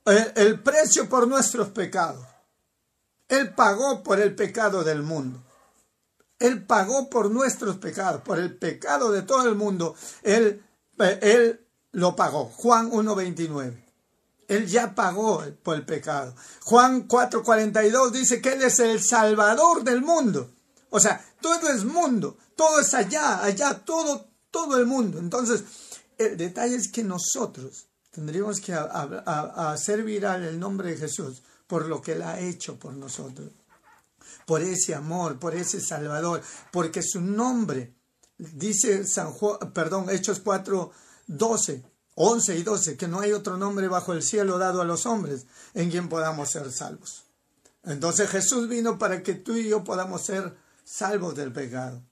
el, 0.06 0.32
el 0.36 0.62
precio 0.62 1.10
por 1.10 1.28
nuestros 1.28 1.70
pecados. 1.70 2.26
Él 3.28 3.54
pagó 3.54 4.04
por 4.04 4.20
el 4.20 4.36
pecado 4.36 4.84
del 4.84 5.04
mundo. 5.04 5.42
Él 6.42 6.66
pagó 6.66 7.10
por 7.10 7.30
nuestros 7.30 7.78
pecados, 7.78 8.22
por 8.24 8.40
el 8.40 8.58
pecado 8.58 9.12
de 9.12 9.22
todo 9.22 9.48
el 9.48 9.56
mundo. 9.56 9.96
Él, 10.24 10.64
él 11.22 11.68
lo 11.92 12.16
pagó. 12.16 12.46
Juan 12.46 12.92
1.29. 12.92 13.86
Él 14.48 14.68
ya 14.68 14.94
pagó 14.94 15.44
por 15.64 15.76
el 15.76 15.86
pecado. 15.86 16.36
Juan 16.64 17.08
4.42 17.08 18.12
dice 18.12 18.42
que 18.42 18.54
Él 18.54 18.62
es 18.64 18.80
el 18.80 19.02
Salvador 19.02 19.84
del 19.84 20.02
mundo. 20.02 20.50
O 20.90 21.00
sea, 21.00 21.26
todo 21.40 21.70
es 21.70 21.86
mundo, 21.86 22.38
todo 22.56 22.82
es 22.82 22.94
allá, 22.94 23.44
allá, 23.44 23.80
todo, 23.86 24.28
todo 24.52 24.78
el 24.78 24.86
mundo. 24.86 25.20
Entonces, 25.20 25.64
el 26.18 26.36
detalle 26.36 26.76
es 26.76 26.92
que 26.92 27.04
nosotros 27.04 27.88
tendríamos 28.12 28.60
que 28.60 28.74
hacer 28.74 30.04
viral 30.04 30.44
el 30.44 30.60
nombre 30.60 30.90
de 30.92 30.98
Jesús 30.98 31.42
por 31.66 31.88
lo 31.88 32.02
que 32.02 32.12
Él 32.12 32.22
ha 32.22 32.40
hecho 32.40 32.78
por 32.78 32.94
nosotros, 32.94 33.50
por 34.46 34.62
ese 34.62 34.94
amor, 34.94 35.40
por 35.40 35.56
ese 35.56 35.80
Salvador, 35.80 36.42
porque 36.70 37.02
su 37.02 37.22
nombre, 37.22 37.96
dice 38.38 39.08
San 39.08 39.32
Juan, 39.32 39.72
perdón, 39.74 40.10
Hechos 40.10 40.42
4, 40.42 40.92
12, 41.32 41.84
11 42.16 42.58
y 42.58 42.64
12, 42.64 42.98
que 42.98 43.08
no 43.08 43.22
hay 43.22 43.32
otro 43.32 43.58
nombre 43.58 43.88
bajo 43.88 44.14
el 44.14 44.22
cielo 44.22 44.58
dado 44.58 44.82
a 44.82 44.86
los 44.86 45.06
hombres 45.06 45.46
en 45.74 45.90
quien 45.90 46.10
podamos 46.10 46.50
ser 46.52 46.72
salvos. 46.72 47.24
Entonces 47.84 48.30
Jesús 48.30 48.68
vino 48.68 49.00
para 49.00 49.24
que 49.24 49.34
tú 49.34 49.56
y 49.56 49.68
yo 49.68 49.84
podamos 49.84 50.22
ser 50.24 50.56
salvos 50.84 51.36
del 51.36 51.52
pecado. 51.52 52.04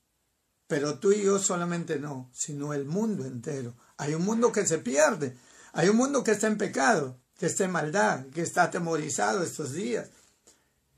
Pero 0.67 0.99
tú 0.99 1.11
y 1.11 1.23
yo 1.23 1.39
solamente 1.39 1.99
no, 1.99 2.29
sino 2.33 2.73
el 2.73 2.85
mundo 2.85 3.25
entero. 3.25 3.75
Hay 3.97 4.13
un 4.13 4.23
mundo 4.23 4.51
que 4.51 4.65
se 4.65 4.77
pierde, 4.77 5.37
hay 5.73 5.89
un 5.89 5.97
mundo 5.97 6.23
que 6.23 6.31
está 6.31 6.47
en 6.47 6.57
pecado, 6.57 7.19
que 7.37 7.47
está 7.47 7.65
en 7.65 7.71
maldad, 7.71 8.25
que 8.27 8.41
está 8.41 8.63
atemorizado 8.63 9.43
estos 9.43 9.73
días, 9.73 10.09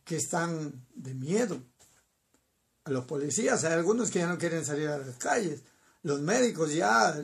que 0.03 0.17
están 0.17 0.85
de 0.93 1.13
miedo. 1.13 1.61
A 2.83 2.91
los 2.91 3.05
policías, 3.05 3.63
hay 3.63 3.73
algunos 3.73 4.11
que 4.11 4.19
ya 4.19 4.27
no 4.27 4.37
quieren 4.37 4.65
salir 4.65 4.89
a 4.89 4.97
las 4.97 5.15
calles. 5.17 5.61
Los 6.03 6.19
médicos 6.19 6.73
ya, 6.73 7.15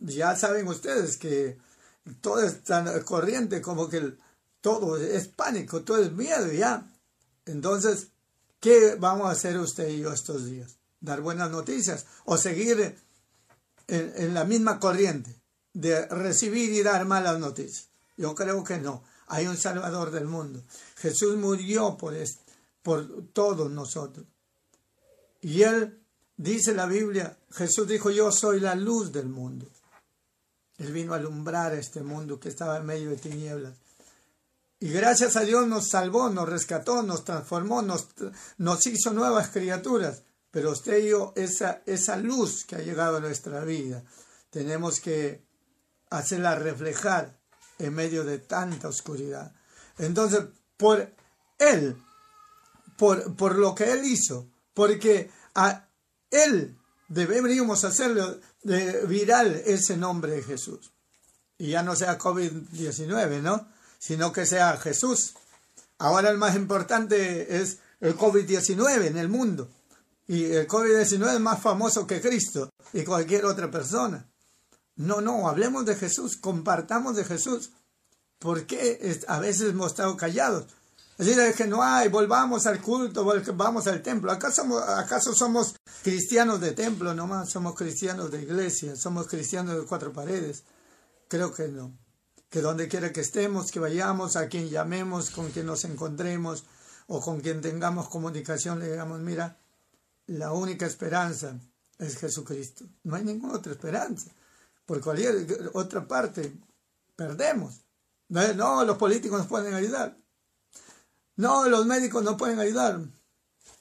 ya 0.00 0.36
saben 0.36 0.68
ustedes 0.68 1.16
que 1.16 1.58
todo 2.20 2.42
está 2.42 3.02
corriente, 3.04 3.60
como 3.60 3.88
que 3.88 4.14
todo 4.60 4.96
es 4.96 5.28
pánico, 5.28 5.82
todo 5.82 6.02
es 6.02 6.12
miedo 6.12 6.52
ya. 6.52 6.88
Entonces, 7.44 8.08
¿qué 8.60 8.96
vamos 8.98 9.28
a 9.28 9.32
hacer 9.32 9.58
usted 9.58 9.88
y 9.88 10.00
yo 10.00 10.12
estos 10.12 10.46
días? 10.46 10.76
dar 11.00 11.20
buenas 11.20 11.50
noticias 11.50 12.06
o 12.24 12.36
seguir 12.36 12.96
en, 13.86 14.34
la 14.34 14.44
misma 14.44 14.78
corriente 14.78 15.34
de 15.72 16.06
recibir 16.06 16.72
y 16.72 16.82
dar 16.82 17.06
malas 17.06 17.38
noticias. 17.38 17.88
Yo 18.16 18.34
creo 18.34 18.64
que 18.64 18.78
no. 18.78 19.04
Hay 19.28 19.46
un 19.46 19.56
Salvador 19.56 20.10
del 20.10 20.26
mundo. 20.26 20.62
Jesús 20.96 21.36
murió 21.36 21.96
por, 21.96 22.14
por 22.82 23.26
todos 23.32 23.70
nosotros. 23.70 24.26
Y 25.40 25.62
él, 25.62 26.00
dice 26.36 26.74
la 26.74 26.86
Biblia, 26.86 27.38
Jesús 27.50 27.86
dijo, 27.86 28.10
yo 28.10 28.32
soy 28.32 28.60
la 28.60 28.74
luz 28.74 29.12
del 29.12 29.28
mundo. 29.28 29.66
Él 30.78 30.92
vino 30.92 31.14
a 31.14 31.16
alumbrar 31.16 31.74
este 31.74 32.02
mundo 32.02 32.38
que 32.38 32.48
estaba 32.48 32.76
en 32.76 32.86
medio 32.86 33.10
de 33.10 33.16
tinieblas. 33.16 33.74
Y 34.78 34.90
gracias 34.90 35.36
a 35.36 35.40
Dios 35.40 35.66
nos 35.66 35.88
salvó, 35.88 36.28
nos 36.28 36.48
rescató, 36.48 37.02
nos 37.02 37.24
transformó, 37.24 37.80
nos, 37.80 38.08
nos 38.58 38.86
hizo 38.86 39.12
nuevas 39.12 39.48
criaturas. 39.48 40.22
Pero 40.50 40.72
usted 40.72 40.98
y 40.98 41.08
yo, 41.10 41.32
esa, 41.34 41.82
esa 41.86 42.16
luz 42.16 42.64
que 42.64 42.76
ha 42.76 42.80
llegado 42.80 43.16
a 43.16 43.20
nuestra 43.20 43.64
vida, 43.64 44.04
tenemos 44.50 45.00
que 45.00 45.42
hacerla 46.10 46.54
reflejar 46.56 47.38
en 47.78 47.94
medio 47.94 48.24
de 48.24 48.38
tanta 48.38 48.88
oscuridad. 48.88 49.52
Entonces, 49.98 50.44
por 50.76 51.10
Él, 51.58 51.96
por, 52.98 53.34
por 53.34 53.56
lo 53.56 53.74
que 53.74 53.92
Él 53.92 54.04
hizo, 54.04 54.48
porque 54.74 55.30
a 55.54 55.88
Él 56.30 56.76
deberíamos 57.08 57.84
hacerle 57.84 58.22
viral 59.06 59.62
ese 59.66 59.96
nombre 59.96 60.32
de 60.32 60.42
Jesús. 60.42 60.92
Y 61.58 61.70
ya 61.70 61.82
no 61.82 61.96
sea 61.96 62.18
COVID-19, 62.18 63.40
¿no? 63.40 63.68
Sino 63.98 64.32
que 64.32 64.46
sea 64.46 64.76
Jesús. 64.76 65.34
Ahora 65.98 66.30
el 66.30 66.36
más 66.36 66.54
importante 66.54 67.60
es 67.60 67.78
el 68.00 68.16
COVID-19 68.16 69.06
en 69.06 69.16
el 69.16 69.28
mundo. 69.28 69.68
Y 70.28 70.44
el 70.44 70.66
COVID-19 70.66 71.34
es 71.34 71.40
más 71.40 71.62
famoso 71.62 72.06
que 72.06 72.20
Cristo 72.20 72.70
y 72.92 73.04
cualquier 73.04 73.46
otra 73.46 73.70
persona. 73.70 74.26
No, 74.96 75.20
no, 75.20 75.48
hablemos 75.48 75.86
de 75.86 75.94
Jesús, 75.94 76.36
compartamos 76.36 77.16
de 77.16 77.24
Jesús. 77.24 77.70
¿Por 78.38 78.66
qué 78.66 79.18
a 79.28 79.38
veces 79.38 79.70
hemos 79.70 79.92
estado 79.92 80.16
callados? 80.16 80.66
Es 81.18 81.26
decir, 81.26 81.54
que 81.54 81.66
no 81.66 81.82
hay, 81.82 82.08
volvamos 82.08 82.66
al 82.66 82.82
culto, 82.82 83.24
volvamos 83.24 83.86
al 83.86 84.02
templo. 84.02 84.30
¿Acaso, 84.30 84.78
¿Acaso 84.78 85.34
somos 85.34 85.74
cristianos 86.02 86.60
de 86.60 86.72
templo 86.72 87.14
nomás? 87.14 87.50
¿Somos 87.50 87.74
cristianos 87.74 88.30
de 88.30 88.42
iglesia? 88.42 88.96
¿Somos 88.96 89.26
cristianos 89.26 89.76
de 89.76 89.86
cuatro 89.86 90.12
paredes? 90.12 90.64
Creo 91.28 91.54
que 91.54 91.68
no. 91.68 91.96
Que 92.50 92.60
donde 92.60 92.88
quiera 92.88 93.12
que 93.12 93.22
estemos, 93.22 93.70
que 93.70 93.80
vayamos, 93.80 94.36
a 94.36 94.48
quien 94.48 94.68
llamemos, 94.68 95.30
con 95.30 95.50
quien 95.50 95.66
nos 95.66 95.84
encontremos 95.84 96.64
o 97.06 97.20
con 97.20 97.40
quien 97.40 97.62
tengamos 97.62 98.08
comunicación, 98.08 98.78
le 98.78 98.90
digamos, 98.90 99.20
mira, 99.20 99.56
la 100.26 100.52
única 100.52 100.84
esperanza 100.84 101.58
es 101.98 102.18
Jesucristo. 102.18 102.84
No 103.04 103.16
hay 103.16 103.24
ninguna 103.24 103.54
otra 103.54 103.72
esperanza. 103.72 104.30
Por 104.84 105.00
cualquier 105.00 105.70
otra 105.72 106.06
parte, 106.06 106.52
perdemos. 107.16 107.80
No, 108.28 108.84
los 108.84 108.98
políticos 108.98 109.38
nos 109.38 109.48
pueden 109.48 109.74
ayudar. 109.74 110.16
No, 111.36 111.68
los 111.68 111.86
médicos 111.86 112.24
no 112.24 112.36
pueden 112.36 112.58
ayudar. 112.58 113.00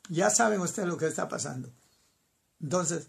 Ya 0.10 0.30
saben 0.30 0.60
ustedes 0.60 0.88
lo 0.88 0.98
que 0.98 1.08
está 1.08 1.28
pasando. 1.28 1.70
Entonces, 2.62 3.08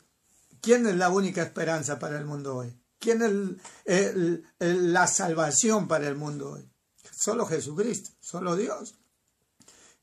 ¿quién 0.61 0.87
es 0.87 0.97
la 0.97 1.11
única 1.11 1.43
esperanza 1.43 1.99
para 1.99 2.19
el 2.19 2.25
mundo 2.25 2.57
hoy? 2.57 2.75
¿Quién 2.99 3.61
es 3.85 4.41
la 4.59 5.07
salvación 5.07 5.89
para 5.89 6.09
el 6.09 6.15
mundo 6.15 6.53
hoy? 6.53 6.69
Solo 7.13 7.47
Jesucristo, 7.47 8.11
solo 8.21 8.57
Dios. 8.57 8.95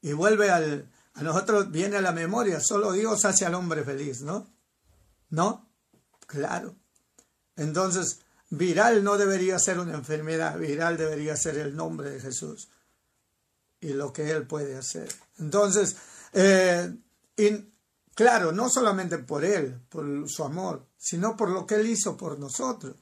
Y 0.01 0.13
vuelve 0.13 0.51
al, 0.51 0.91
a 1.13 1.23
nosotros 1.23 1.71
viene 1.71 1.97
a 1.97 2.01
la 2.01 2.11
memoria, 2.11 2.59
solo 2.59 2.91
Dios 2.91 3.25
hace 3.25 3.45
al 3.45 3.55
hombre 3.55 3.83
feliz, 3.83 4.21
¿no? 4.21 4.47
¿No? 5.29 5.69
Claro. 6.27 6.75
Entonces, 7.55 8.19
viral 8.49 9.03
no 9.03 9.17
debería 9.17 9.57
ser 9.59 9.79
una 9.79 9.93
enfermedad, 9.93 10.57
viral 10.57 10.97
debería 10.97 11.35
ser 11.35 11.57
el 11.57 11.75
nombre 11.75 12.11
de 12.11 12.19
Jesús 12.19 12.69
y 13.83 13.93
lo 13.93 14.11
que 14.11 14.31
Él 14.31 14.47
puede 14.47 14.75
hacer. 14.75 15.07
Entonces, 15.37 15.95
eh, 16.33 16.93
Claro, 18.15 18.51
no 18.51 18.69
solamente 18.69 19.17
por 19.17 19.43
Él, 19.43 19.79
por 19.89 20.29
su 20.29 20.43
amor, 20.43 20.85
sino 20.97 21.35
por 21.35 21.49
lo 21.49 21.65
que 21.65 21.75
Él 21.75 21.87
hizo 21.87 22.15
por 22.15 22.37
nosotros. 22.39 22.95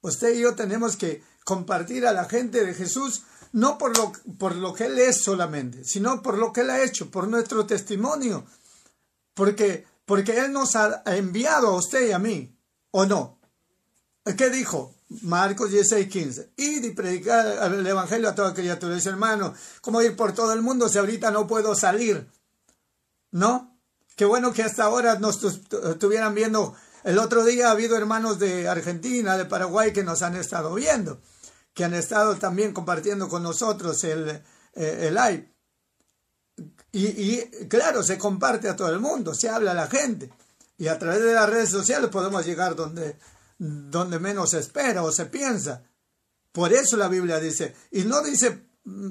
Usted 0.00 0.34
y 0.34 0.40
yo 0.40 0.56
tenemos 0.56 0.96
que 0.96 1.22
compartir 1.44 2.06
a 2.06 2.12
la 2.12 2.24
gente 2.24 2.64
de 2.64 2.74
Jesús 2.74 3.22
no 3.52 3.76
por 3.76 3.96
lo, 3.96 4.12
por 4.38 4.56
lo 4.56 4.72
que 4.72 4.86
Él 4.86 4.98
es 4.98 5.22
solamente, 5.22 5.84
sino 5.84 6.22
por 6.22 6.38
lo 6.38 6.52
que 6.52 6.62
Él 6.62 6.70
ha 6.70 6.82
hecho, 6.82 7.10
por 7.10 7.28
nuestro 7.28 7.66
testimonio. 7.66 8.44
Porque, 9.34 9.86
porque 10.06 10.38
Él 10.38 10.52
nos 10.52 10.74
ha 10.74 11.02
enviado 11.06 11.68
a 11.68 11.76
usted 11.76 12.08
y 12.08 12.12
a 12.12 12.18
mí, 12.18 12.56
¿o 12.90 13.06
no? 13.06 13.38
¿Qué 14.36 14.50
dijo? 14.50 14.94
Marcos 15.22 15.70
16, 15.70 16.08
15. 16.08 16.52
Ir 16.56 16.84
y 16.84 16.90
predicar 16.90 17.72
el 17.72 17.86
Evangelio 17.86 18.28
a 18.28 18.34
toda 18.34 18.54
criatura. 18.54 18.94
Dice, 18.94 19.10
hermano, 19.10 19.54
¿cómo 19.80 20.00
ir 20.02 20.16
por 20.16 20.32
todo 20.32 20.52
el 20.52 20.62
mundo 20.62 20.88
si 20.88 20.98
ahorita 20.98 21.30
no 21.30 21.46
puedo 21.46 21.74
salir? 21.74 22.28
¿No? 23.30 23.78
Qué 24.16 24.24
bueno 24.24 24.52
que 24.52 24.62
hasta 24.62 24.84
ahora 24.84 25.18
nos 25.18 25.42
estuvieran 25.42 26.34
viendo. 26.34 26.74
El 27.04 27.18
otro 27.18 27.44
día 27.44 27.68
ha 27.68 27.72
habido 27.72 27.96
hermanos 27.96 28.38
de 28.38 28.68
Argentina, 28.68 29.36
de 29.36 29.44
Paraguay, 29.44 29.92
que 29.92 30.04
nos 30.04 30.22
han 30.22 30.36
estado 30.36 30.74
viendo, 30.74 31.20
que 31.74 31.84
han 31.84 31.94
estado 31.94 32.36
también 32.36 32.72
compartiendo 32.72 33.28
con 33.28 33.42
nosotros 33.42 34.04
el, 34.04 34.28
eh, 34.74 35.08
el 35.08 35.14
live. 35.14 35.52
Y, 36.92 37.06
y 37.06 37.66
claro, 37.68 38.02
se 38.02 38.18
comparte 38.18 38.68
a 38.68 38.76
todo 38.76 38.90
el 38.90 39.00
mundo, 39.00 39.34
se 39.34 39.48
habla 39.48 39.72
a 39.72 39.74
la 39.74 39.88
gente. 39.88 40.30
Y 40.78 40.88
a 40.88 40.98
través 40.98 41.22
de 41.22 41.32
las 41.32 41.48
redes 41.48 41.70
sociales 41.70 42.10
podemos 42.10 42.44
llegar 42.44 42.76
donde, 42.76 43.16
donde 43.62 44.18
menos 44.18 44.50
se 44.50 44.58
espera 44.58 45.04
o 45.04 45.12
se 45.12 45.26
piensa. 45.26 45.84
Por 46.50 46.72
eso 46.72 46.96
la 46.96 47.08
Biblia 47.08 47.38
dice, 47.38 47.74
y 47.92 48.02
no 48.04 48.20
dice 48.22 48.66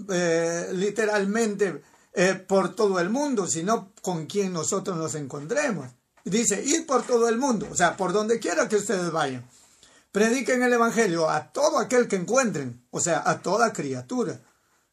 eh, 0.10 0.70
literalmente 0.74 1.82
eh, 2.14 2.36
por 2.36 2.76
todo 2.76 3.00
el 3.00 3.10
mundo, 3.10 3.48
sino 3.48 3.94
con 4.02 4.26
quien 4.26 4.52
nosotros 4.52 4.98
nos 4.98 5.16
encontremos. 5.16 5.90
Dice, 6.26 6.62
ir 6.64 6.86
por 6.86 7.04
todo 7.04 7.30
el 7.30 7.38
mundo, 7.38 7.68
o 7.72 7.76
sea, 7.76 7.96
por 7.96 8.12
donde 8.12 8.40
quiera 8.40 8.68
que 8.68 8.76
ustedes 8.76 9.12
vayan. 9.12 9.50
Prediquen 10.12 10.62
el 10.62 10.74
Evangelio 10.74 11.30
a 11.30 11.52
todo 11.54 11.80
aquel 11.80 12.10
que 12.10 12.18
encuentren, 12.18 12.86
o 12.92 13.00
sea, 13.00 13.24
a 13.26 13.42
toda 13.42 13.72
criatura. 13.72 14.42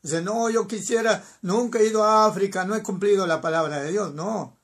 Dice, 0.00 0.22
no, 0.22 0.48
yo 0.48 0.68
quisiera, 0.68 1.24
nunca 1.42 1.80
he 1.80 1.86
ido 1.86 2.04
a 2.04 2.26
África, 2.26 2.64
no 2.64 2.76
he 2.76 2.82
cumplido 2.84 3.26
la 3.26 3.40
palabra 3.40 3.80
de 3.80 3.90
Dios. 3.90 4.14
No, 4.14 4.56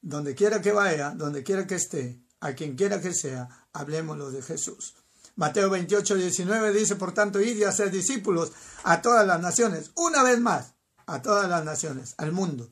donde 0.00 0.34
quiera 0.34 0.62
que 0.62 0.72
vaya, 0.72 1.10
donde 1.10 1.42
quiera 1.42 1.66
que 1.66 1.74
esté, 1.74 2.22
a 2.40 2.54
quien 2.54 2.76
quiera 2.76 3.00
que 3.00 3.14
sea, 3.14 3.48
hablemoslo 3.72 4.30
de 4.30 4.42
Jesús. 4.42 4.94
Mateo 5.36 5.70
28, 5.70 6.16
19 6.16 6.72
dice, 6.72 6.96
por 6.96 7.12
tanto, 7.12 7.40
id 7.40 7.56
y 7.56 7.64
hacer 7.64 7.90
discípulos 7.90 8.52
a 8.82 9.00
todas 9.00 9.26
las 9.26 9.40
naciones. 9.40 9.90
Una 9.94 10.22
vez 10.22 10.40
más, 10.40 10.74
a 11.06 11.22
todas 11.22 11.48
las 11.48 11.64
naciones, 11.64 12.14
al 12.18 12.32
mundo. 12.32 12.68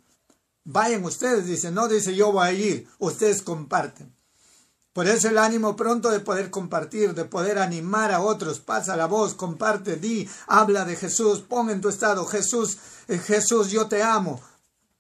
Vayan 0.64 1.04
ustedes, 1.04 1.46
dice, 1.46 1.70
no 1.70 1.88
dice 1.88 2.14
yo 2.14 2.30
voy 2.30 2.46
a 2.46 2.52
ir, 2.52 2.88
ustedes 2.98 3.42
comparten. 3.42 4.14
Por 4.92 5.06
eso 5.06 5.28
el 5.28 5.38
ánimo 5.38 5.76
pronto 5.76 6.10
de 6.10 6.20
poder 6.20 6.50
compartir, 6.50 7.14
de 7.14 7.24
poder 7.24 7.58
animar 7.58 8.12
a 8.12 8.20
otros, 8.20 8.60
pasa 8.60 8.96
la 8.96 9.06
voz, 9.06 9.34
comparte, 9.34 9.96
di, 9.96 10.28
habla 10.46 10.84
de 10.84 10.96
Jesús, 10.96 11.40
pon 11.40 11.70
en 11.70 11.80
tu 11.80 11.88
estado, 11.88 12.26
Jesús, 12.26 12.78
eh, 13.06 13.18
Jesús, 13.18 13.70
yo 13.70 13.86
te 13.86 14.02
amo, 14.02 14.40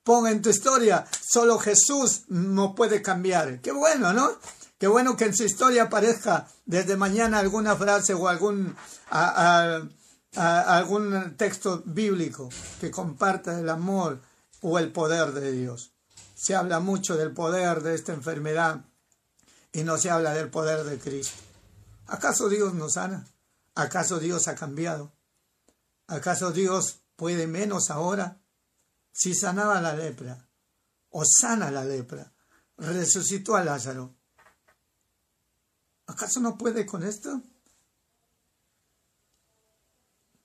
pon 0.04 0.26
en 0.26 0.40
tu 0.40 0.50
historia, 0.50 1.04
solo 1.20 1.58
Jesús 1.58 2.22
no 2.28 2.74
puede 2.74 3.02
cambiar. 3.02 3.60
Qué 3.60 3.72
bueno, 3.72 4.12
¿no? 4.12 4.30
Qué 4.78 4.86
bueno 4.86 5.16
que 5.16 5.24
en 5.24 5.34
su 5.34 5.42
historia 5.42 5.84
aparezca 5.84 6.48
desde 6.64 6.96
mañana 6.96 7.40
alguna 7.40 7.74
frase 7.74 8.14
o 8.14 8.28
algún, 8.28 8.76
algún 10.36 11.34
texto 11.36 11.82
bíblico 11.84 12.48
que 12.80 12.92
comparta 12.92 13.58
el 13.58 13.68
amor 13.68 14.20
o 14.60 14.78
el 14.78 14.92
poder 14.92 15.32
de 15.32 15.50
Dios. 15.50 15.92
Se 16.36 16.54
habla 16.54 16.78
mucho 16.78 17.16
del 17.16 17.32
poder 17.32 17.82
de 17.82 17.96
esta 17.96 18.12
enfermedad 18.12 18.84
y 19.72 19.82
no 19.82 19.98
se 19.98 20.10
habla 20.10 20.32
del 20.32 20.48
poder 20.48 20.84
de 20.84 20.98
Cristo. 20.98 21.42
¿Acaso 22.06 22.48
Dios 22.48 22.72
nos 22.74 22.92
sana? 22.92 23.26
¿Acaso 23.74 24.20
Dios 24.20 24.46
ha 24.46 24.54
cambiado? 24.54 25.12
¿Acaso 26.06 26.52
Dios 26.52 27.00
puede 27.16 27.48
menos 27.48 27.90
ahora? 27.90 28.40
Si 29.12 29.34
sanaba 29.34 29.80
la 29.80 29.94
lepra 29.94 30.48
o 31.10 31.24
sana 31.24 31.72
la 31.72 31.84
lepra, 31.84 32.32
resucitó 32.76 33.56
a 33.56 33.64
Lázaro, 33.64 34.17
¿Acaso 36.08 36.40
no 36.40 36.56
puede 36.56 36.86
con 36.86 37.02
esto? 37.02 37.40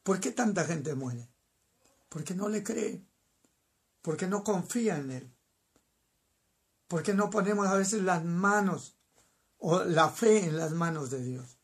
¿Por 0.04 0.20
qué 0.20 0.32
tanta 0.32 0.66
gente 0.66 0.94
muere? 0.94 1.30
Porque 2.10 2.36
no 2.36 2.50
le 2.50 2.64
cree, 2.64 3.02
porque 4.02 4.28
no 4.28 4.44
confía 4.44 4.98
en 4.98 5.12
Él, 5.12 5.34
porque 6.88 7.14
no 7.14 7.30
ponemos 7.30 7.68
a 7.68 7.76
veces 7.76 8.04
las 8.04 8.24
manos 8.24 8.98
o 9.58 9.84
la 9.86 10.10
fe 10.10 10.46
en 10.46 10.58
las 10.58 10.74
manos 10.74 11.10
de 11.10 11.24
Dios, 11.24 11.58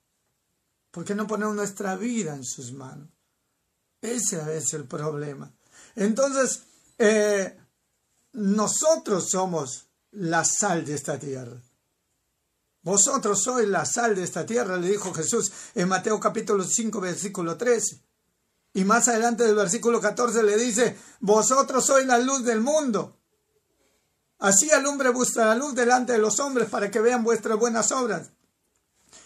porque 0.91 1.13
no 1.13 1.27
ponemos 1.27 1.53
nuestra 1.53 1.97
vida 1.97 2.33
en 2.33 2.45
sus 2.45 2.71
manos. 2.71 3.09
Ese 4.01 4.57
es 4.57 4.73
el 4.73 4.85
problema. 4.85 5.51
Entonces, 5.95 6.63
eh, 6.97 7.59
nosotros 8.31 9.29
somos 9.29 9.89
la 10.11 10.45
sal 10.45 10.85
de 10.85 10.95
esta 10.95 11.19
tierra. 11.19 11.61
Vosotros 12.81 13.43
sois 13.43 13.67
la 13.67 13.85
sal 13.85 14.15
de 14.15 14.23
esta 14.23 14.45
tierra, 14.45 14.77
le 14.77 14.89
dijo 14.89 15.13
Jesús 15.13 15.51
en 15.75 15.87
Mateo 15.87 16.19
capítulo 16.19 16.63
5, 16.63 17.01
versículo 17.01 17.57
13. 17.57 18.01
Y 18.73 18.85
más 18.85 19.07
adelante 19.07 19.43
del 19.43 19.55
versículo 19.55 19.99
14 19.99 20.43
le 20.43 20.57
dice, 20.57 20.97
vosotros 21.19 21.85
sois 21.85 22.05
la 22.05 22.19
luz 22.19 22.43
del 22.43 22.61
mundo. 22.61 23.17
Así 24.37 24.71
alumbre 24.71 25.09
vuestra 25.09 25.53
luz 25.55 25.75
delante 25.75 26.13
de 26.13 26.19
los 26.19 26.39
hombres 26.39 26.69
para 26.69 26.89
que 26.89 27.01
vean 27.01 27.23
vuestras 27.23 27.59
buenas 27.59 27.91
obras 27.91 28.31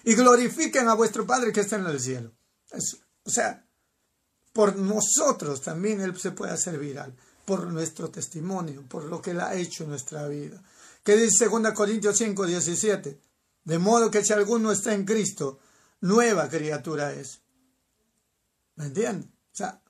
y 0.03 0.15
glorifiquen 0.15 0.87
a 0.87 0.95
vuestro 0.95 1.27
Padre 1.27 1.53
que 1.53 1.61
está 1.61 1.75
en 1.75 1.85
el 1.85 1.99
cielo. 1.99 2.31
o 3.23 3.29
sea, 3.29 3.67
por 4.53 4.75
nosotros 4.75 5.61
también 5.61 6.01
Él 6.01 6.17
se 6.19 6.31
puede 6.31 6.53
hacer 6.53 6.79
viral, 6.79 7.15
por 7.45 7.67
nuestro 7.67 8.09
testimonio, 8.09 8.83
por 8.87 9.03
lo 9.03 9.21
que 9.21 9.31
Él 9.31 9.41
ha 9.41 9.53
hecho 9.55 9.83
en 9.83 9.91
nuestra 9.91 10.27
vida. 10.27 10.63
¿Qué 11.03 11.15
dice 11.15 11.47
2 11.49 11.73
Corintios 11.73 12.17
5, 12.17 12.45
17? 12.45 13.19
De 13.63 13.79
modo 13.79 14.11
que 14.11 14.23
si 14.23 14.33
alguno 14.33 14.71
está 14.71 14.93
en 14.93 15.05
Cristo, 15.05 15.59
nueva 16.01 16.49
criatura 16.49 17.13
es. 17.13 17.41
¿Me 18.75 18.85
entienden? 18.85 19.33
O 19.53 19.55
sea, 19.55 19.81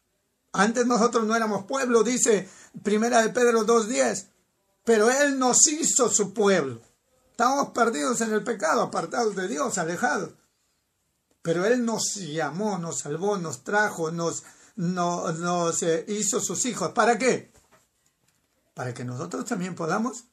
antes 0.51 0.85
nosotros 0.85 1.25
no 1.25 1.35
éramos 1.35 1.65
pueblo, 1.65 2.03
dice 2.03 2.47
Primera 2.83 3.21
de 3.21 3.29
Pedro 3.29 3.65
2.10, 3.65 4.27
pero 4.83 5.09
Él 5.09 5.39
nos 5.39 5.65
hizo 5.67 6.09
su 6.09 6.33
pueblo. 6.33 6.81
Estábamos 7.31 7.69
perdidos 7.69 8.21
en 8.21 8.31
el 8.31 8.43
pecado, 8.43 8.81
apartados 8.81 9.35
de 9.35 9.47
Dios, 9.47 9.77
alejados. 9.79 10.33
Pero 11.41 11.65
Él 11.65 11.83
nos 11.83 12.15
llamó, 12.15 12.77
nos 12.77 12.99
salvó, 12.99 13.37
nos 13.37 13.63
trajo, 13.63 14.11
nos, 14.11 14.43
nos, 14.75 15.83
eh, 15.83 16.05
hizo 16.07 16.39
sus 16.39 16.65
hijos. 16.65 16.91
¿Para 16.91 17.17
qué? 17.17 17.51
Para 18.73 18.93
que 18.93 19.03
nosotros 19.03 19.45
también 19.45 19.75
podamos 19.75 20.25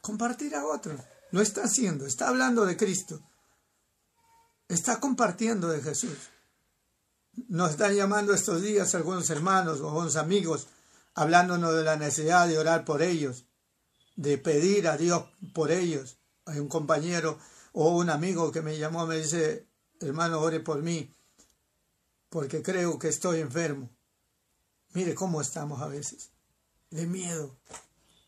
compartir 0.00 0.54
a 0.54 0.64
otros. 0.64 1.00
Lo 1.34 1.42
está 1.42 1.64
haciendo, 1.64 2.06
está 2.06 2.28
hablando 2.28 2.64
de 2.64 2.76
Cristo. 2.76 3.20
Está 4.68 5.00
compartiendo 5.00 5.66
de 5.68 5.82
Jesús. 5.82 6.16
Nos 7.48 7.72
están 7.72 7.96
llamando 7.96 8.32
estos 8.32 8.62
días 8.62 8.94
algunos 8.94 9.28
hermanos 9.30 9.80
o 9.80 9.88
algunos 9.88 10.14
amigos 10.14 10.68
hablándonos 11.12 11.74
de 11.74 11.82
la 11.82 11.96
necesidad 11.96 12.46
de 12.46 12.56
orar 12.56 12.84
por 12.84 13.02
ellos, 13.02 13.46
de 14.14 14.38
pedir 14.38 14.86
a 14.86 14.96
Dios 14.96 15.24
por 15.52 15.72
ellos. 15.72 16.18
Hay 16.46 16.60
un 16.60 16.68
compañero 16.68 17.36
o 17.72 17.96
un 17.96 18.10
amigo 18.10 18.52
que 18.52 18.62
me 18.62 18.78
llamó, 18.78 19.04
me 19.04 19.18
dice, 19.18 19.66
hermano, 19.98 20.40
ore 20.40 20.60
por 20.60 20.84
mí, 20.84 21.12
porque 22.28 22.62
creo 22.62 22.96
que 22.96 23.08
estoy 23.08 23.40
enfermo. 23.40 23.90
Mire 24.92 25.16
cómo 25.16 25.40
estamos 25.40 25.82
a 25.82 25.88
veces, 25.88 26.30
de 26.90 27.08
miedo, 27.08 27.58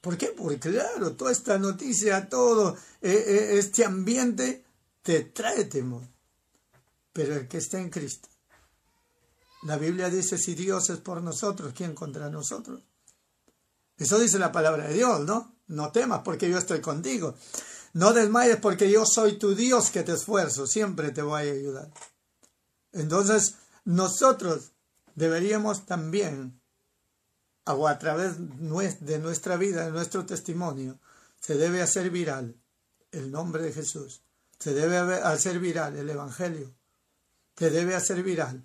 ¿Por 0.07 0.17
qué? 0.17 0.29
Porque 0.29 0.71
claro, 0.71 1.17
toda 1.17 1.33
esta 1.33 1.59
noticia, 1.59 2.29
todo 2.29 2.77
eh, 3.03 3.25
eh, 3.27 3.59
este 3.59 3.85
ambiente 3.85 4.65
te 5.03 5.23
trae 5.23 5.65
temor. 5.65 6.05
Pero 7.13 7.35
el 7.35 7.49
que 7.49 7.59
está 7.59 7.81
en 7.81 7.91
Cristo. 7.91 8.29
La 9.65 9.77
Biblia 9.77 10.09
dice, 10.09 10.39
si 10.39 10.55
Dios 10.55 10.91
es 10.91 10.99
por 10.99 11.21
nosotros, 11.21 11.73
¿quién 11.77 11.93
contra 11.93 12.31
nosotros? 12.31 12.85
Eso 13.99 14.21
dice 14.21 14.39
la 14.39 14.53
palabra 14.53 14.87
de 14.87 14.95
Dios, 14.95 15.23
¿no? 15.23 15.57
No 15.67 15.91
temas 15.91 16.21
porque 16.25 16.49
yo 16.49 16.59
estoy 16.59 16.81
contigo. 16.81 17.35
No 17.93 18.13
desmayes 18.13 18.59
porque 18.59 18.89
yo 18.89 19.03
soy 19.05 19.41
tu 19.41 19.57
Dios 19.57 19.91
que 19.91 20.05
te 20.05 20.13
esfuerzo, 20.13 20.69
siempre 20.69 21.11
te 21.11 21.23
voy 21.23 21.49
a 21.49 21.53
ayudar. 21.53 21.91
Entonces, 22.93 23.57
nosotros 23.85 24.71
deberíamos 25.17 25.85
también 25.85 26.61
a 27.67 27.99
través 27.99 28.37
de 28.39 29.19
nuestra 29.19 29.57
vida, 29.57 29.85
de 29.85 29.91
nuestro 29.91 30.25
testimonio, 30.25 30.99
se 31.41 31.57
debe 31.57 31.83
hacer 31.83 32.11
viral 32.11 32.55
el 33.13 33.31
nombre 33.31 33.63
de 33.63 33.73
Jesús, 33.73 34.23
se 34.59 34.73
debe 34.73 34.99
hacer 34.99 35.59
viral 35.59 35.97
el 35.97 36.09
Evangelio, 36.09 36.73
se 37.57 37.71
debe 37.71 37.95
hacer 37.95 38.23
viral 38.23 38.65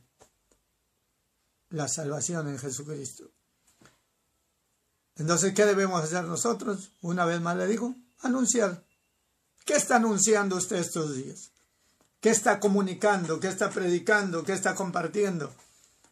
la 1.70 1.88
salvación 1.88 2.48
en 2.48 2.60
Jesucristo. 2.60 3.32
Entonces, 5.16 5.54
¿qué 5.54 5.66
debemos 5.66 6.04
hacer 6.04 6.24
nosotros? 6.24 6.92
Una 7.02 7.26
vez 7.26 7.42
más 7.42 7.58
le 7.58 7.68
digo, 7.68 7.96
Anunciar. 8.22 8.84
¿Qué 9.66 9.74
está 9.74 9.96
anunciando 9.96 10.56
usted 10.56 10.78
estos 10.78 11.16
días? 11.16 11.52
¿Qué 12.20 12.30
está 12.30 12.60
comunicando? 12.60 13.40
¿Qué 13.40 13.48
está 13.48 13.72
predicando? 13.72 14.44
¿Qué 14.44 14.54
está 14.54 14.76
compartiendo? 14.76 15.52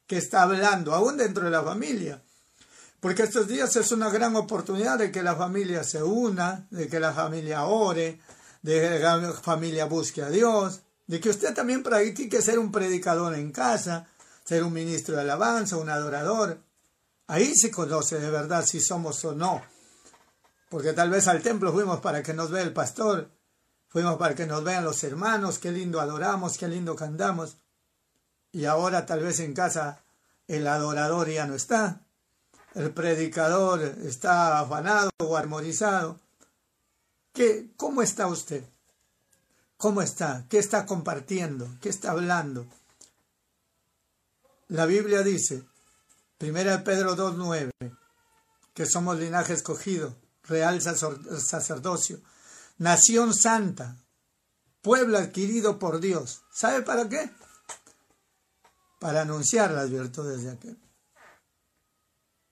¿Qué 0.08 0.18
está 0.18 0.42
hablando? 0.42 0.94
Aún 0.94 1.18
dentro 1.18 1.46
de 1.46 1.52
la 1.52 1.64
familia. 1.64 2.24
Porque 3.00 3.24
estos 3.24 3.48
días 3.48 3.76
es 3.76 3.92
una 3.92 4.10
gran 4.10 4.36
oportunidad 4.36 4.98
de 4.98 5.12
que 5.12 5.24
la 5.24 5.36
familia 5.36 5.84
se 5.84 6.04
una, 6.04 6.68
de 6.70 6.90
que 6.90 7.00
la 7.00 7.14
familia 7.14 7.64
ore, 7.66 8.20
de 8.62 8.82
que 8.82 9.00
la 9.00 9.34
familia 9.34 9.86
busque 9.86 10.22
a 10.22 10.30
Dios, 10.30 10.82
de 11.08 11.20
que 11.20 11.30
usted 11.30 11.54
también 11.54 11.82
practique 11.82 12.42
ser 12.42 12.60
un 12.60 12.72
predicador 12.72 13.34
en 13.36 13.52
casa, 13.52 14.08
ser 14.44 14.64
un 14.64 14.74
ministro 14.74 15.16
de 15.16 15.22
alabanza, 15.22 15.78
un 15.78 15.90
adorador. 15.90 16.62
Ahí 17.28 17.56
se 17.56 17.72
conoce 17.72 18.20
de 18.20 18.30
verdad 18.30 18.66
si 18.66 18.82
somos 18.82 19.24
o 19.24 19.34
no. 19.34 19.62
Porque 20.70 20.94
tal 20.94 21.10
vez 21.10 21.28
al 21.28 21.42
templo 21.42 21.72
fuimos 21.72 22.02
para 22.02 22.22
que 22.22 22.34
nos 22.34 22.52
vea 22.52 22.64
el 22.64 22.74
pastor, 22.74 23.32
fuimos 23.88 24.18
para 24.18 24.36
que 24.36 24.46
nos 24.46 24.64
vean 24.64 24.84
los 24.84 25.04
hermanos, 25.04 25.58
qué 25.58 25.72
lindo 25.72 26.02
adoramos, 26.02 26.58
qué 26.58 26.68
lindo 26.68 26.96
cantamos. 26.96 27.58
Y 28.52 28.66
ahora 28.66 29.06
tal 29.06 29.22
vez 29.22 29.40
en 29.40 29.54
casa 29.54 30.04
el 30.48 30.68
adorador 30.68 31.30
ya 31.30 31.46
no 31.48 31.56
está, 31.56 32.02
el 32.76 32.94
predicador 32.94 33.82
está 33.82 34.60
afanado 34.60 35.10
o 35.20 35.36
armonizado. 35.36 36.20
¿Qué, 37.34 37.72
¿Cómo 37.76 38.02
está 38.02 38.28
usted? 38.28 38.64
¿Cómo 39.78 40.02
está? 40.02 40.46
¿Qué 40.50 40.58
está 40.60 40.86
compartiendo? 40.86 41.68
¿Qué 41.82 41.90
está 41.90 42.12
hablando? 42.12 42.68
La 44.68 44.86
Biblia 44.86 45.24
dice, 45.24 45.64
1 46.40 46.84
Pedro 46.84 47.16
2.9, 47.16 47.72
que 48.74 48.86
somos 48.86 49.18
linaje 49.18 49.54
escogido, 49.54 50.16
real 50.44 50.82
sacerdocio, 50.82 52.22
nación 52.78 53.34
santa, 53.34 53.96
pueblo 54.82 55.18
adquirido 55.18 55.80
por 55.80 56.00
Dios. 56.00 56.44
¿Sabe 56.52 56.82
para 56.84 57.10
qué? 57.10 57.32
Para 59.00 59.22
anunciar 59.22 59.72
las 59.72 59.90
virtudes 59.90 60.44
de 60.44 60.52
aquel 60.52 60.89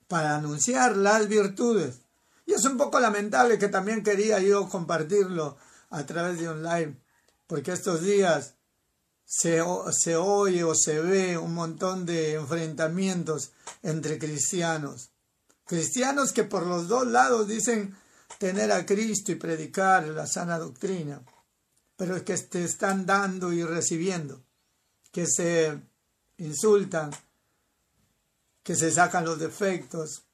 para 0.07 0.35
anunciar 0.35 0.97
las 0.97 1.27
virtudes. 1.27 1.99
Y 2.45 2.53
es 2.53 2.63
un 2.65 2.77
poco 2.77 2.99
lamentable 2.99 3.59
que 3.59 3.67
también 3.67 4.03
quería 4.03 4.39
yo 4.39 4.69
compartirlo 4.69 5.57
a 5.89 6.05
través 6.05 6.39
de 6.39 6.49
un 6.49 6.63
live, 6.63 6.95
porque 7.45 7.73
estos 7.73 8.01
días 8.01 8.55
se, 9.25 9.61
se 9.91 10.15
oye 10.15 10.63
o 10.63 10.73
se 10.73 11.01
ve 11.01 11.37
un 11.37 11.53
montón 11.53 12.05
de 12.05 12.35
enfrentamientos 12.35 13.51
entre 13.83 14.17
cristianos. 14.17 15.11
Cristianos 15.65 16.31
que 16.31 16.45
por 16.45 16.65
los 16.65 16.87
dos 16.87 17.05
lados 17.07 17.47
dicen 17.47 17.95
tener 18.37 18.71
a 18.71 18.85
Cristo 18.85 19.31
y 19.31 19.35
predicar 19.35 20.07
la 20.07 20.27
sana 20.27 20.57
doctrina, 20.57 21.21
pero 21.97 22.23
que 22.23 22.37
te 22.37 22.63
están 22.63 23.05
dando 23.05 23.51
y 23.51 23.63
recibiendo, 23.63 24.41
que 25.11 25.25
se 25.27 25.81
insultan, 26.37 27.11
que 28.67 28.75
se 28.75 28.91
sacan 28.91 29.23
los 29.23 29.39
defectos, 29.39 30.25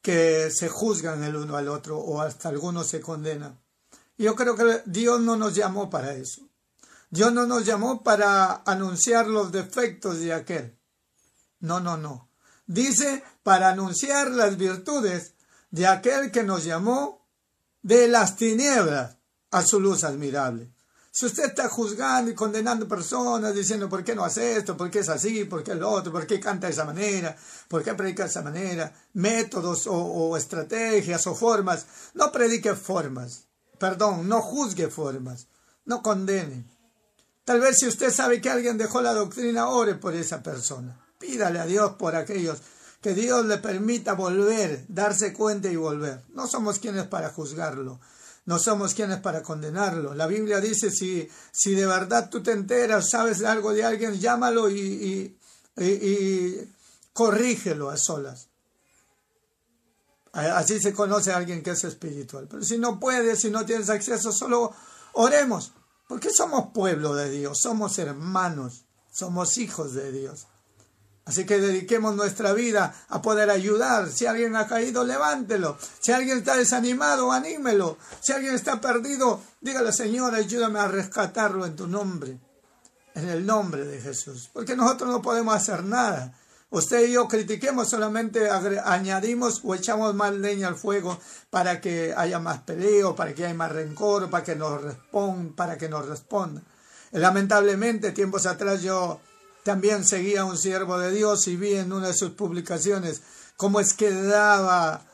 que 0.00 0.52
se 0.52 0.68
juzgan 0.68 1.24
el 1.24 1.34
uno 1.34 1.56
al 1.56 1.66
otro 1.66 1.98
o 1.98 2.20
hasta 2.20 2.48
algunos 2.48 2.86
se 2.86 3.00
condenan. 3.00 3.58
Yo 4.16 4.36
creo 4.36 4.54
que 4.54 4.80
Dios 4.86 5.20
no 5.20 5.34
nos 5.34 5.56
llamó 5.56 5.90
para 5.90 6.14
eso. 6.14 6.42
Dios 7.10 7.32
no 7.32 7.44
nos 7.44 7.66
llamó 7.66 8.04
para 8.04 8.62
anunciar 8.64 9.26
los 9.26 9.50
defectos 9.50 10.20
de 10.20 10.32
aquel. 10.32 10.78
No, 11.58 11.80
no, 11.80 11.96
no. 11.96 12.30
Dice 12.68 13.24
para 13.42 13.70
anunciar 13.70 14.30
las 14.30 14.56
virtudes 14.56 15.34
de 15.72 15.88
aquel 15.88 16.30
que 16.30 16.44
nos 16.44 16.62
llamó 16.62 17.26
de 17.82 18.06
las 18.06 18.36
tinieblas 18.36 19.16
a 19.50 19.62
su 19.62 19.80
luz 19.80 20.04
admirable. 20.04 20.70
Si 21.12 21.26
usted 21.26 21.46
está 21.46 21.68
juzgando 21.68 22.30
y 22.30 22.34
condenando 22.34 22.86
personas, 22.86 23.52
diciendo 23.52 23.88
por 23.88 24.04
qué 24.04 24.14
no 24.14 24.24
hace 24.24 24.56
esto, 24.56 24.76
por 24.76 24.90
qué 24.90 25.00
es 25.00 25.08
así, 25.08 25.44
por 25.44 25.64
qué 25.64 25.74
lo 25.74 25.90
otro, 25.90 26.12
por 26.12 26.24
qué 26.24 26.38
canta 26.38 26.68
de 26.68 26.72
esa 26.72 26.84
manera, 26.84 27.36
por 27.66 27.82
qué 27.82 27.94
predica 27.94 28.22
de 28.22 28.28
esa 28.28 28.42
manera, 28.42 28.92
métodos 29.14 29.88
o, 29.88 29.94
o 29.94 30.36
estrategias 30.36 31.26
o 31.26 31.34
formas, 31.34 31.84
no 32.14 32.30
predique 32.30 32.76
formas, 32.76 33.46
perdón, 33.78 34.28
no 34.28 34.40
juzgue 34.40 34.88
formas, 34.88 35.48
no 35.84 36.00
condene. 36.00 36.64
Tal 37.44 37.58
vez 37.58 37.78
si 37.80 37.88
usted 37.88 38.12
sabe 38.12 38.40
que 38.40 38.50
alguien 38.50 38.78
dejó 38.78 39.02
la 39.02 39.12
doctrina, 39.12 39.68
ore 39.68 39.96
por 39.96 40.14
esa 40.14 40.44
persona. 40.44 41.04
Pídale 41.18 41.58
a 41.58 41.66
Dios 41.66 41.94
por 41.98 42.14
aquellos 42.14 42.58
que 43.00 43.14
Dios 43.14 43.44
le 43.46 43.58
permita 43.58 44.12
volver, 44.12 44.84
darse 44.86 45.32
cuenta 45.32 45.68
y 45.68 45.74
volver. 45.74 46.22
No 46.28 46.46
somos 46.46 46.78
quienes 46.78 47.08
para 47.08 47.30
juzgarlo 47.30 47.98
no 48.50 48.58
somos 48.58 48.94
quienes 48.94 49.20
para 49.20 49.44
condenarlo. 49.44 50.12
La 50.12 50.26
Biblia 50.26 50.60
dice, 50.60 50.90
si, 50.90 51.28
si 51.52 51.72
de 51.76 51.86
verdad 51.86 52.28
tú 52.30 52.42
te 52.42 52.50
enteras, 52.50 53.08
sabes 53.08 53.44
algo 53.44 53.72
de 53.72 53.84
alguien, 53.84 54.18
llámalo 54.18 54.68
y, 54.68 55.36
y, 55.76 56.68
corrígelo 57.12 57.90
a 57.90 57.96
solas. 57.96 58.48
Así 60.32 60.80
se 60.80 60.92
conoce 60.92 61.30
a 61.30 61.36
alguien 61.36 61.62
que 61.62 61.70
es 61.70 61.84
espiritual. 61.84 62.48
Pero 62.50 62.64
si 62.64 62.76
no 62.76 62.98
puedes, 62.98 63.38
si 63.38 63.50
no 63.50 63.64
tienes 63.64 63.88
acceso, 63.88 64.32
solo 64.32 64.74
oremos. 65.12 65.70
Porque 66.08 66.30
somos 66.36 66.72
pueblo 66.74 67.14
de 67.14 67.30
Dios, 67.30 67.60
somos 67.62 68.00
hermanos, 68.00 68.84
somos 69.12 69.58
hijos 69.58 69.94
de 69.94 70.10
Dios. 70.10 70.48
Así 71.24 71.44
que 71.44 71.60
dediquemos 71.60 72.16
nuestra 72.16 72.52
vida 72.52 72.94
a 73.08 73.22
poder 73.22 73.50
ayudar. 73.50 74.08
Si 74.08 74.26
alguien 74.26 74.56
ha 74.56 74.66
caído, 74.66 75.04
levántelo. 75.04 75.76
Si 76.00 76.12
alguien 76.12 76.38
está 76.38 76.56
desanimado, 76.56 77.30
anímelo. 77.30 77.98
Si 78.20 78.32
alguien 78.32 78.54
está 78.54 78.80
perdido, 78.80 79.40
dígale, 79.60 79.92
Señor, 79.92 80.34
ayúdame 80.34 80.80
a 80.80 80.88
rescatarlo 80.88 81.66
en 81.66 81.76
tu 81.76 81.86
nombre. 81.86 82.38
En 83.14 83.28
el 83.28 83.44
nombre 83.46 83.84
de 83.84 84.00
Jesús. 84.00 84.50
Porque 84.52 84.74
nosotros 84.74 85.10
no 85.10 85.22
podemos 85.22 85.54
hacer 85.54 85.84
nada. 85.84 86.34
Usted 86.72 87.08
y 87.08 87.12
yo 87.12 87.26
critiquemos, 87.26 87.90
solamente 87.90 88.48
añadimos 88.48 89.60
o 89.64 89.74
echamos 89.74 90.14
más 90.14 90.32
leña 90.32 90.68
al 90.68 90.76
fuego 90.76 91.18
para 91.50 91.80
que 91.80 92.14
haya 92.16 92.38
más 92.38 92.60
peleo, 92.60 93.16
para 93.16 93.34
que 93.34 93.44
haya 93.44 93.54
más 93.54 93.72
rencor, 93.72 94.30
para 94.30 94.44
que 94.44 94.54
nos 94.54 94.80
responda, 94.80 95.52
para 95.56 95.76
que 95.76 95.88
nos 95.88 96.06
responda. 96.06 96.62
Lamentablemente, 97.10 98.12
tiempos 98.12 98.46
atrás 98.46 98.82
yo 98.82 99.20
también 99.62 100.04
seguía 100.04 100.44
un 100.44 100.56
siervo 100.56 100.98
de 100.98 101.12
Dios 101.12 101.46
y 101.48 101.56
vi 101.56 101.74
en 101.74 101.92
una 101.92 102.08
de 102.08 102.14
sus 102.14 102.30
publicaciones 102.30 103.22
cómo 103.56 103.80
es 103.80 103.92
que 103.92 104.10
daba 104.10 105.06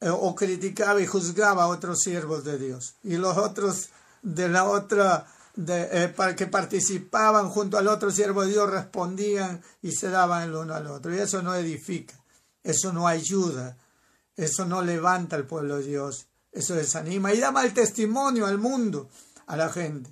eh, 0.00 0.08
o 0.08 0.34
criticaba 0.34 1.00
y 1.00 1.06
juzgaba 1.06 1.64
a 1.64 1.68
otros 1.68 2.00
siervos 2.00 2.44
de 2.44 2.58
Dios. 2.58 2.94
Y 3.02 3.16
los 3.16 3.36
otros 3.36 3.90
de 4.22 4.48
la 4.48 4.64
otra, 4.64 5.26
de, 5.54 6.04
eh, 6.04 6.08
para 6.08 6.34
que 6.34 6.46
participaban 6.46 7.50
junto 7.50 7.76
al 7.78 7.88
otro 7.88 8.10
siervo 8.10 8.42
de 8.42 8.52
Dios, 8.52 8.70
respondían 8.70 9.62
y 9.82 9.92
se 9.92 10.08
daban 10.08 10.44
el 10.44 10.54
uno 10.54 10.74
al 10.74 10.86
otro. 10.86 11.14
Y 11.14 11.18
eso 11.18 11.42
no 11.42 11.54
edifica, 11.54 12.14
eso 12.62 12.92
no 12.92 13.06
ayuda, 13.06 13.76
eso 14.36 14.64
no 14.64 14.82
levanta 14.82 15.36
al 15.36 15.46
pueblo 15.46 15.76
de 15.76 15.84
Dios, 15.84 16.28
eso 16.52 16.74
desanima 16.74 17.32
y 17.34 17.40
da 17.40 17.50
mal 17.50 17.74
testimonio 17.74 18.46
al 18.46 18.58
mundo, 18.58 19.10
a 19.46 19.56
la 19.56 19.68
gente. 19.68 20.10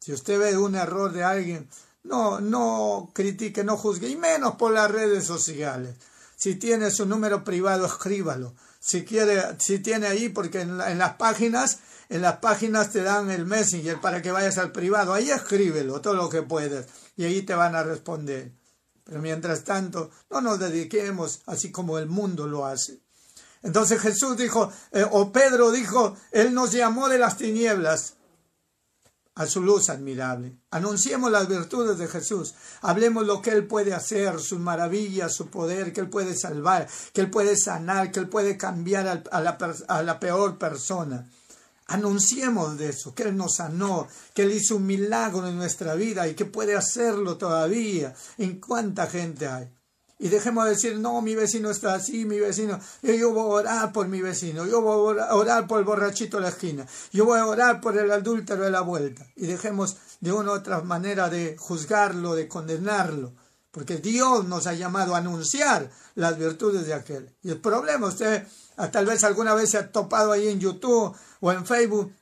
Si 0.00 0.12
usted 0.12 0.38
ve 0.38 0.56
un 0.56 0.74
error 0.74 1.12
de 1.12 1.24
alguien, 1.24 1.68
no, 2.02 2.40
no 2.40 3.10
critique, 3.14 3.64
no 3.64 3.76
juzgue, 3.76 4.08
y 4.08 4.16
menos 4.16 4.56
por 4.56 4.72
las 4.72 4.90
redes 4.90 5.24
sociales. 5.24 5.96
Si 6.36 6.54
tiene 6.54 6.90
su 6.90 7.04
número 7.04 7.44
privado, 7.44 7.84
escríbalo. 7.86 8.54
Si 8.78 9.04
quiere, 9.04 9.42
si 9.58 9.78
tiene 9.80 10.06
ahí, 10.06 10.30
porque 10.30 10.62
en, 10.62 10.78
las 10.78 11.14
páginas, 11.16 11.80
en 12.08 12.22
las 12.22 12.38
páginas 12.38 12.90
te 12.90 13.02
dan 13.02 13.30
el 13.30 13.44
messenger 13.44 14.00
para 14.00 14.22
que 14.22 14.32
vayas 14.32 14.56
al 14.56 14.72
privado. 14.72 15.12
Ahí 15.12 15.30
escríbelo 15.30 16.00
todo 16.00 16.14
lo 16.14 16.30
que 16.30 16.40
puedes 16.40 16.86
y 17.16 17.24
ahí 17.24 17.42
te 17.42 17.54
van 17.54 17.74
a 17.74 17.82
responder. 17.82 18.52
Pero 19.04 19.20
mientras 19.20 19.64
tanto, 19.64 20.10
no 20.30 20.40
nos 20.40 20.58
dediquemos 20.58 21.42
así 21.44 21.70
como 21.70 21.98
el 21.98 22.06
mundo 22.06 22.46
lo 22.46 22.64
hace. 22.64 23.00
Entonces 23.62 24.00
Jesús 24.00 24.38
dijo, 24.38 24.72
eh, 24.92 25.04
o 25.10 25.32
Pedro 25.32 25.70
dijo, 25.70 26.16
Él 26.32 26.54
nos 26.54 26.72
llamó 26.72 27.10
de 27.10 27.18
las 27.18 27.36
tinieblas 27.36 28.14
a 29.40 29.46
su 29.46 29.62
luz 29.62 29.88
admirable. 29.88 30.58
Anunciemos 30.70 31.30
las 31.32 31.48
virtudes 31.48 31.96
de 31.96 32.08
Jesús. 32.08 32.54
Hablemos 32.82 33.26
lo 33.26 33.40
que 33.40 33.48
Él 33.48 33.66
puede 33.66 33.94
hacer, 33.94 34.38
sus 34.38 34.58
maravillas, 34.58 35.34
su 35.34 35.48
poder, 35.48 35.94
que 35.94 36.02
Él 36.02 36.10
puede 36.10 36.36
salvar, 36.36 36.86
que 37.14 37.22
Él 37.22 37.30
puede 37.30 37.56
sanar, 37.56 38.12
que 38.12 38.20
Él 38.20 38.28
puede 38.28 38.58
cambiar 38.58 39.24
a 39.32 39.40
la, 39.40 39.56
a 39.88 40.02
la 40.02 40.20
peor 40.20 40.58
persona. 40.58 41.26
Anunciemos 41.86 42.76
de 42.76 42.90
eso, 42.90 43.14
que 43.14 43.22
Él 43.22 43.34
nos 43.34 43.54
sanó, 43.54 44.08
que 44.34 44.42
Él 44.42 44.52
hizo 44.52 44.76
un 44.76 44.84
milagro 44.84 45.48
en 45.48 45.56
nuestra 45.56 45.94
vida 45.94 46.28
y 46.28 46.34
que 46.34 46.44
puede 46.44 46.76
hacerlo 46.76 47.38
todavía. 47.38 48.14
¿En 48.36 48.60
cuánta 48.60 49.06
gente 49.06 49.48
hay? 49.48 49.70
Y 50.22 50.28
dejemos 50.28 50.64
de 50.66 50.72
decir, 50.72 50.98
no, 50.98 51.22
mi 51.22 51.34
vecino 51.34 51.70
está 51.70 51.94
así, 51.94 52.26
mi 52.26 52.38
vecino, 52.38 52.78
yo 53.02 53.32
voy 53.32 53.40
a 53.40 53.60
orar 53.62 53.92
por 53.92 54.06
mi 54.06 54.20
vecino, 54.20 54.66
yo 54.66 54.82
voy 54.82 55.18
a 55.18 55.34
orar 55.34 55.66
por 55.66 55.78
el 55.78 55.86
borrachito 55.86 56.36
de 56.36 56.42
la 56.42 56.50
esquina, 56.50 56.86
yo 57.10 57.24
voy 57.24 57.38
a 57.38 57.46
orar 57.46 57.80
por 57.80 57.96
el 57.96 58.10
adúltero 58.10 58.64
de 58.64 58.70
la 58.70 58.82
vuelta. 58.82 59.26
Y 59.34 59.46
dejemos 59.46 59.96
de 60.20 60.30
una 60.30 60.50
u 60.50 60.54
otra 60.56 60.82
manera 60.82 61.30
de 61.30 61.56
juzgarlo, 61.58 62.34
de 62.34 62.48
condenarlo, 62.48 63.32
porque 63.70 63.96
Dios 63.96 64.44
nos 64.44 64.66
ha 64.66 64.74
llamado 64.74 65.14
a 65.14 65.18
anunciar 65.18 65.90
las 66.16 66.36
virtudes 66.36 66.84
de 66.84 66.92
aquel. 66.92 67.34
Y 67.42 67.48
el 67.52 67.58
problema, 67.58 68.08
usted 68.08 68.46
ah, 68.76 68.90
tal 68.90 69.06
vez 69.06 69.24
alguna 69.24 69.54
vez 69.54 69.70
se 69.70 69.78
ha 69.78 69.90
topado 69.90 70.32
ahí 70.32 70.48
en 70.48 70.60
YouTube 70.60 71.16
o 71.40 71.50
en 71.50 71.64
Facebook, 71.64 72.12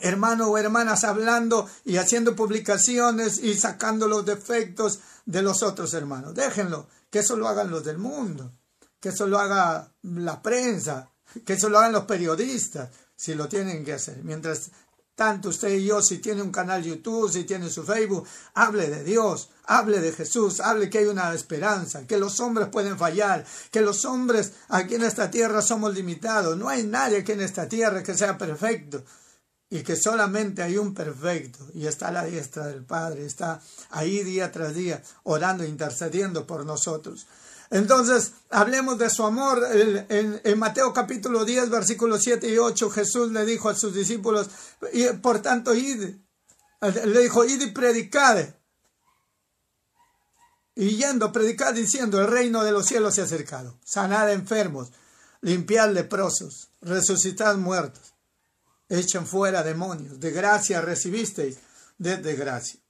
hermanos 0.00 0.46
o 0.48 0.58
hermanas 0.58 1.02
hablando 1.02 1.68
y 1.84 1.96
haciendo 1.96 2.36
publicaciones 2.36 3.38
y 3.38 3.54
sacando 3.54 4.06
los 4.06 4.24
defectos 4.24 5.00
de 5.26 5.42
los 5.42 5.64
otros 5.64 5.92
hermanos. 5.94 6.36
Déjenlo, 6.36 6.86
que 7.12 7.18
eso 7.18 7.36
lo 7.36 7.46
hagan 7.46 7.70
los 7.70 7.84
del 7.84 7.98
mundo, 7.98 8.54
que 8.98 9.10
eso 9.10 9.26
lo 9.26 9.38
haga 9.38 9.92
la 10.00 10.40
prensa, 10.40 11.10
que 11.44 11.52
eso 11.52 11.68
lo 11.68 11.78
hagan 11.78 11.92
los 11.92 12.06
periodistas, 12.06 12.88
si 13.14 13.34
lo 13.34 13.48
tienen 13.48 13.84
que 13.84 13.92
hacer. 13.92 14.24
Mientras 14.24 14.70
tanto 15.14 15.50
usted 15.50 15.68
y 15.74 15.84
yo, 15.84 16.00
si 16.00 16.18
tiene 16.18 16.40
un 16.40 16.50
canal 16.50 16.82
YouTube, 16.82 17.30
si 17.30 17.44
tiene 17.44 17.68
su 17.68 17.82
Facebook, 17.82 18.26
hable 18.54 18.88
de 18.88 19.04
Dios, 19.04 19.50
hable 19.64 20.00
de 20.00 20.12
Jesús, 20.12 20.60
hable 20.60 20.88
que 20.88 21.00
hay 21.00 21.04
una 21.04 21.34
esperanza, 21.34 22.06
que 22.06 22.16
los 22.16 22.40
hombres 22.40 22.68
pueden 22.68 22.96
fallar, 22.96 23.44
que 23.70 23.82
los 23.82 24.06
hombres 24.06 24.54
aquí 24.70 24.94
en 24.94 25.04
esta 25.04 25.30
tierra 25.30 25.60
somos 25.60 25.92
limitados. 25.94 26.56
No 26.56 26.70
hay 26.70 26.84
nadie 26.84 27.18
aquí 27.18 27.32
en 27.32 27.42
esta 27.42 27.68
tierra 27.68 28.02
que 28.02 28.14
sea 28.14 28.38
perfecto 28.38 29.04
y 29.72 29.82
que 29.82 29.96
solamente 29.96 30.62
hay 30.62 30.76
un 30.76 30.92
perfecto 30.92 31.66
y 31.72 31.86
está 31.86 32.08
a 32.08 32.12
la 32.12 32.26
diestra 32.26 32.66
del 32.66 32.84
Padre, 32.84 33.24
está 33.24 33.58
ahí 33.88 34.22
día 34.22 34.52
tras 34.52 34.74
día 34.74 35.02
orando, 35.22 35.64
intercediendo 35.64 36.46
por 36.46 36.66
nosotros. 36.66 37.26
Entonces, 37.70 38.32
hablemos 38.50 38.98
de 38.98 39.08
su 39.08 39.24
amor. 39.24 39.66
En, 39.72 40.58
Mateo 40.58 40.92
capítulo 40.92 41.46
10, 41.46 41.70
versículos 41.70 42.20
7 42.22 42.50
y 42.50 42.58
8, 42.58 42.90
Jesús 42.90 43.32
le 43.32 43.46
dijo 43.46 43.70
a 43.70 43.74
sus 43.74 43.94
discípulos, 43.94 44.50
por 45.22 45.40
tanto, 45.40 45.72
id, 45.72 46.16
le 46.82 47.22
dijo, 47.22 47.42
id 47.46 47.62
y 47.62 47.70
predicad. 47.70 48.44
Y 50.74 50.96
yendo, 50.96 51.32
predicad 51.32 51.72
diciendo, 51.72 52.20
el 52.20 52.26
reino 52.26 52.62
de 52.62 52.72
los 52.72 52.84
cielos 52.84 53.14
se 53.14 53.22
ha 53.22 53.24
acercado. 53.24 53.78
Sanad 53.86 54.30
enfermos, 54.30 54.92
limpiad 55.40 55.92
leprosos, 55.92 56.68
resucitad 56.82 57.56
muertos, 57.56 58.11
echen 58.98 59.26
fuera 59.26 59.62
demonios. 59.62 60.20
De 60.20 60.30
gracia 60.30 60.80
recibisteis, 60.80 61.58
de 61.98 62.18
desgracia. 62.18 62.80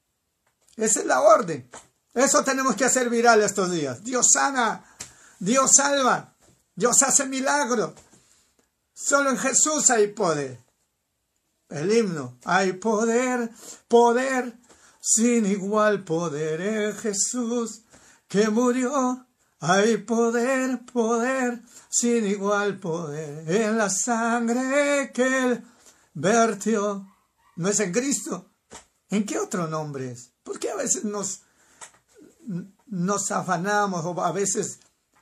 Esa 0.77 1.01
es 1.01 1.07
la 1.07 1.21
orden. 1.21 1.69
Eso 2.15 2.45
tenemos 2.45 2.77
que 2.77 2.85
hacer 2.85 3.09
viral 3.09 3.43
estos 3.43 3.71
días. 3.71 4.03
Dios 4.03 4.27
sana, 4.33 4.85
Dios 5.39 5.71
salva, 5.77 6.35
Dios 6.75 7.03
hace 7.03 7.27
milagros. 7.27 7.93
Solo 8.95 9.31
en 9.31 9.39
Jesús 9.39 9.91
hay 9.91 10.09
poder. 10.09 10.59
El 11.69 11.91
himno, 11.91 12.37
hay 12.45 12.75
poder, 12.75 13.51
poder, 13.89 14.59
sin 15.01 15.47
igual 15.47 16.05
poder 16.05 16.61
en 16.61 16.97
Jesús 16.97 17.83
que 18.29 18.49
murió. 18.51 19.27
Hay 19.61 19.99
poder, 19.99 20.85
poder, 20.93 21.63
sin 21.89 22.27
igual 22.27 22.79
poder 22.79 23.49
en 23.49 23.79
la 23.79 23.89
sangre 23.89 25.13
que 25.15 25.45
él 25.45 25.65
vertió. 26.15 27.07
¿No 27.57 27.69
es 27.69 27.81
en 27.81 27.93
Cristo? 27.93 28.51
¿En 29.11 29.27
qué 29.27 29.39
otro 29.39 29.67
nombre 29.67 30.13
es? 30.13 30.33
Porque 30.43 30.71
a 30.71 30.77
veces 30.77 31.05
nos 31.05 31.43
nos 32.93 33.31
afanamos 33.31 34.05
o 34.05 34.21
a 34.21 34.33
veces 34.33 34.81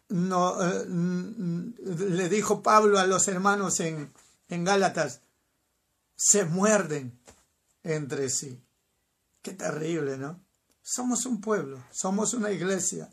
no, 0.09 0.61
eh, 0.61 0.87
le 0.89 2.29
dijo 2.29 2.63
Pablo 2.63 2.99
a 2.99 3.07
los 3.07 3.29
hermanos 3.29 3.79
en, 3.79 4.13
en 4.49 4.65
Gálatas, 4.65 5.21
se 6.17 6.45
muerden 6.45 7.19
entre 7.85 8.29
sí. 8.29 8.61
Qué 9.41 9.53
terrible, 9.53 10.19
¿no? 10.19 10.45
Somos 10.83 11.25
un 11.27 11.41
pueblo, 11.41 11.83
somos 11.93 12.35
una 12.35 12.51
iglesia. 12.51 13.09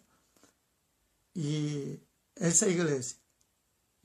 Y 1.36 2.00
esa 2.36 2.68
iglesia, 2.68 3.20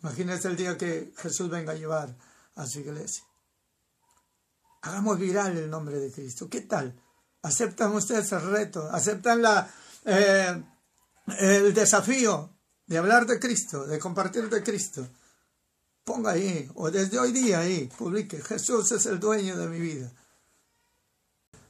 imagínense 0.00 0.48
el 0.48 0.56
día 0.56 0.76
que 0.76 1.14
Jesús 1.16 1.48
venga 1.48 1.72
a 1.72 1.76
llevar 1.76 2.14
a 2.54 2.66
su 2.66 2.80
iglesia. 2.80 3.24
Hagamos 4.82 5.18
viral 5.18 5.56
el 5.56 5.70
nombre 5.70 5.98
de 5.98 6.10
Cristo. 6.10 6.48
¿Qué 6.48 6.62
tal? 6.62 6.94
¿Aceptan 7.42 7.94
ustedes 7.94 8.30
el 8.32 8.42
reto? 8.42 8.88
¿Aceptan 8.90 9.42
eh, 10.04 10.62
el 11.38 11.72
desafío 11.72 12.50
de 12.86 12.98
hablar 12.98 13.26
de 13.26 13.38
Cristo, 13.38 13.86
de 13.86 13.98
compartir 13.98 14.50
de 14.50 14.62
Cristo, 14.62 15.08
ponga 16.04 16.32
ahí, 16.32 16.70
o 16.74 16.90
desde 16.90 17.18
hoy 17.18 17.32
día 17.32 17.60
ahí, 17.60 17.88
publique, 17.96 18.42
Jesús 18.42 18.90
es 18.92 19.06
el 19.06 19.20
dueño 19.20 19.56
de 19.56 19.68
mi 19.68 19.80
vida. 19.80 20.12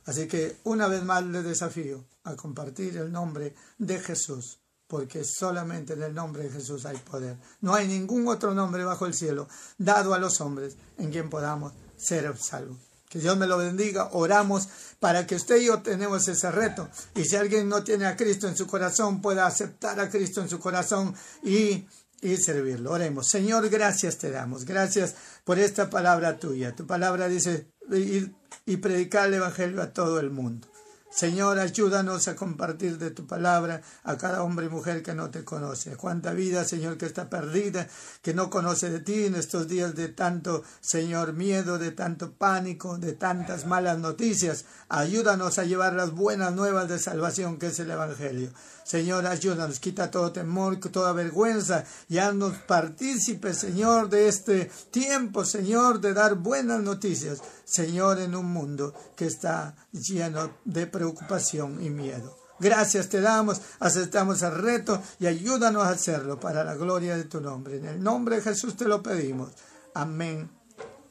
Así 0.07 0.27
que 0.27 0.57
una 0.65 0.89
vez 0.89 1.05
más 1.05 1.25
le 1.25 1.43
desafío 1.43 2.05
a 2.25 2.35
compartir 2.35 2.97
el 2.97 3.13
nombre 3.13 3.55
de 3.79 4.01
Jesús, 4.01 4.59
porque 4.87 5.23
solamente 5.25 5.93
en 5.93 6.03
el 6.03 6.15
nombre 6.15 6.45
de 6.45 6.51
Jesús 6.51 6.87
hay 6.87 6.97
poder. 6.97 7.37
No 7.61 7.75
hay 7.75 7.87
ningún 7.87 8.27
otro 8.27 8.53
nombre 8.53 8.85
bajo 8.85 9.07
el 9.07 9.15
cielo 9.15 9.49
dado 9.79 10.15
a 10.15 10.19
los 10.19 10.41
hombres 10.41 10.77
en 10.99 11.11
quien 11.11 11.31
podamos 11.31 11.73
ser 11.97 12.37
salvos. 12.37 12.92
Que 13.13 13.19
Dios 13.19 13.37
me 13.37 13.47
lo 13.47 13.59
bendiga. 13.59 14.09
Oramos 14.13 14.69
para 14.99 15.27
que 15.27 15.35
usted 15.35 15.57
y 15.57 15.67
yo 15.67 15.83
tenemos 15.83 16.27
ese 16.29 16.51
reto. 16.51 16.89
Y 17.15 17.25
si 17.25 17.37
alguien 17.37 17.69
no 17.69 17.85
tiene 17.85 18.07
a 18.07 18.17
Cristo 18.17 18.49
en 18.49 18.57
su 18.57 18.67
corazón, 18.67 19.21
pueda 19.21 19.47
aceptar 19.47 20.01
a 20.01 20.09
Cristo 20.09 20.41
en 20.41 20.49
su 20.49 20.59
corazón 20.59 21.15
y, 21.43 21.87
y 22.23 22.37
servirlo. 22.39 22.93
Oremos. 22.93 23.29
Señor, 23.29 23.69
gracias 23.69 24.17
te 24.17 24.31
damos. 24.31 24.65
Gracias 24.65 25.15
por 25.45 25.59
esta 25.59 25.91
palabra 25.91 26.39
tuya. 26.39 26.75
Tu 26.75 26.87
palabra 26.87 27.29
dice 27.29 27.67
ir 27.91 28.35
y 28.65 28.79
predicar 28.79 29.29
el 29.29 29.35
Evangelio 29.35 29.83
a 29.83 29.93
todo 29.93 30.19
el 30.19 30.31
mundo. 30.31 30.72
Señor, 31.15 31.59
ayúdanos 31.59 32.27
a 32.27 32.35
compartir 32.35 32.97
de 32.97 33.11
tu 33.11 33.27
palabra 33.27 33.83
a 34.03 34.17
cada 34.17 34.43
hombre 34.43 34.67
y 34.67 34.71
mujer 34.71 35.03
que 35.03 35.15
no 35.15 35.29
te 35.31 35.45
conoce. 35.45 35.95
Cuánta 35.97 36.33
vida, 36.33 36.65
Señor, 36.65 36.97
que 36.97 37.05
está 37.05 37.29
perdida, 37.29 37.87
que 38.23 38.33
no 38.33 38.49
conoce 38.49 38.89
de 38.89 39.01
ti 39.01 39.27
en 39.27 39.35
estos 39.35 39.69
días 39.69 39.95
de 39.95 40.09
tanto, 40.09 40.65
Señor, 40.81 41.35
miedo, 41.35 41.79
de 41.79 41.91
tanto 41.91 42.33
pánico, 42.33 42.97
de 42.97 43.13
tantas 43.13 43.67
malas 43.67 43.99
noticias. 43.99 44.65
Ayúdanos 44.89 45.59
a 45.59 45.65
llevar 45.65 45.93
las 45.93 46.13
buenas 46.13 46.55
nuevas 46.55 46.89
de 46.89 46.99
salvación 46.99 47.59
que 47.59 47.67
es 47.67 47.79
el 47.79 47.91
Evangelio. 47.91 48.51
Señor, 48.85 49.27
ayúdanos, 49.27 49.79
quita 49.79 50.11
todo 50.11 50.33
temor, 50.33 50.79
toda 50.79 51.13
vergüenza 51.13 51.85
y 52.09 52.19
haznos 52.19 52.57
partícipes, 52.67 53.59
Señor, 53.59 54.09
de 54.09 54.29
este 54.29 54.71
tiempo, 54.91 55.45
Señor, 55.45 56.01
de 56.01 56.13
dar 56.15 56.35
buenas 56.35 56.83
noticias, 56.83 57.41
Señor, 57.65 58.21
en 58.21 58.35
un 58.35 58.47
mundo 58.47 58.95
que 59.17 59.27
está 59.27 59.75
lleno 59.93 60.59
de 60.65 60.87
preocupación 60.87 61.83
y 61.83 61.91
miedo. 61.91 62.37
Gracias 62.59 63.09
te 63.09 63.21
damos, 63.21 63.61
aceptamos 63.81 64.43
el 64.43 64.55
reto 64.55 65.03
y 65.19 65.27
ayúdanos 65.27 65.85
a 65.85 65.91
hacerlo 65.91 66.39
para 66.39 66.63
la 66.63 66.75
gloria 66.75 67.17
de 67.17 67.25
tu 67.25 67.41
nombre. 67.41 67.79
En 67.79 67.87
el 67.87 68.03
nombre 68.03 68.37
de 68.37 68.43
Jesús 68.43 68.77
te 68.77 68.85
lo 68.85 69.03
pedimos. 69.03 69.51
Amén. 69.95 70.51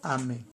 Amén. 0.01 0.51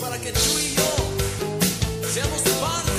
para 0.00 0.18
que 0.18 0.32
tú 0.32 0.58
y 0.58 0.74
yo 0.74 1.19
seamos 2.10 2.42
parte 2.60 2.89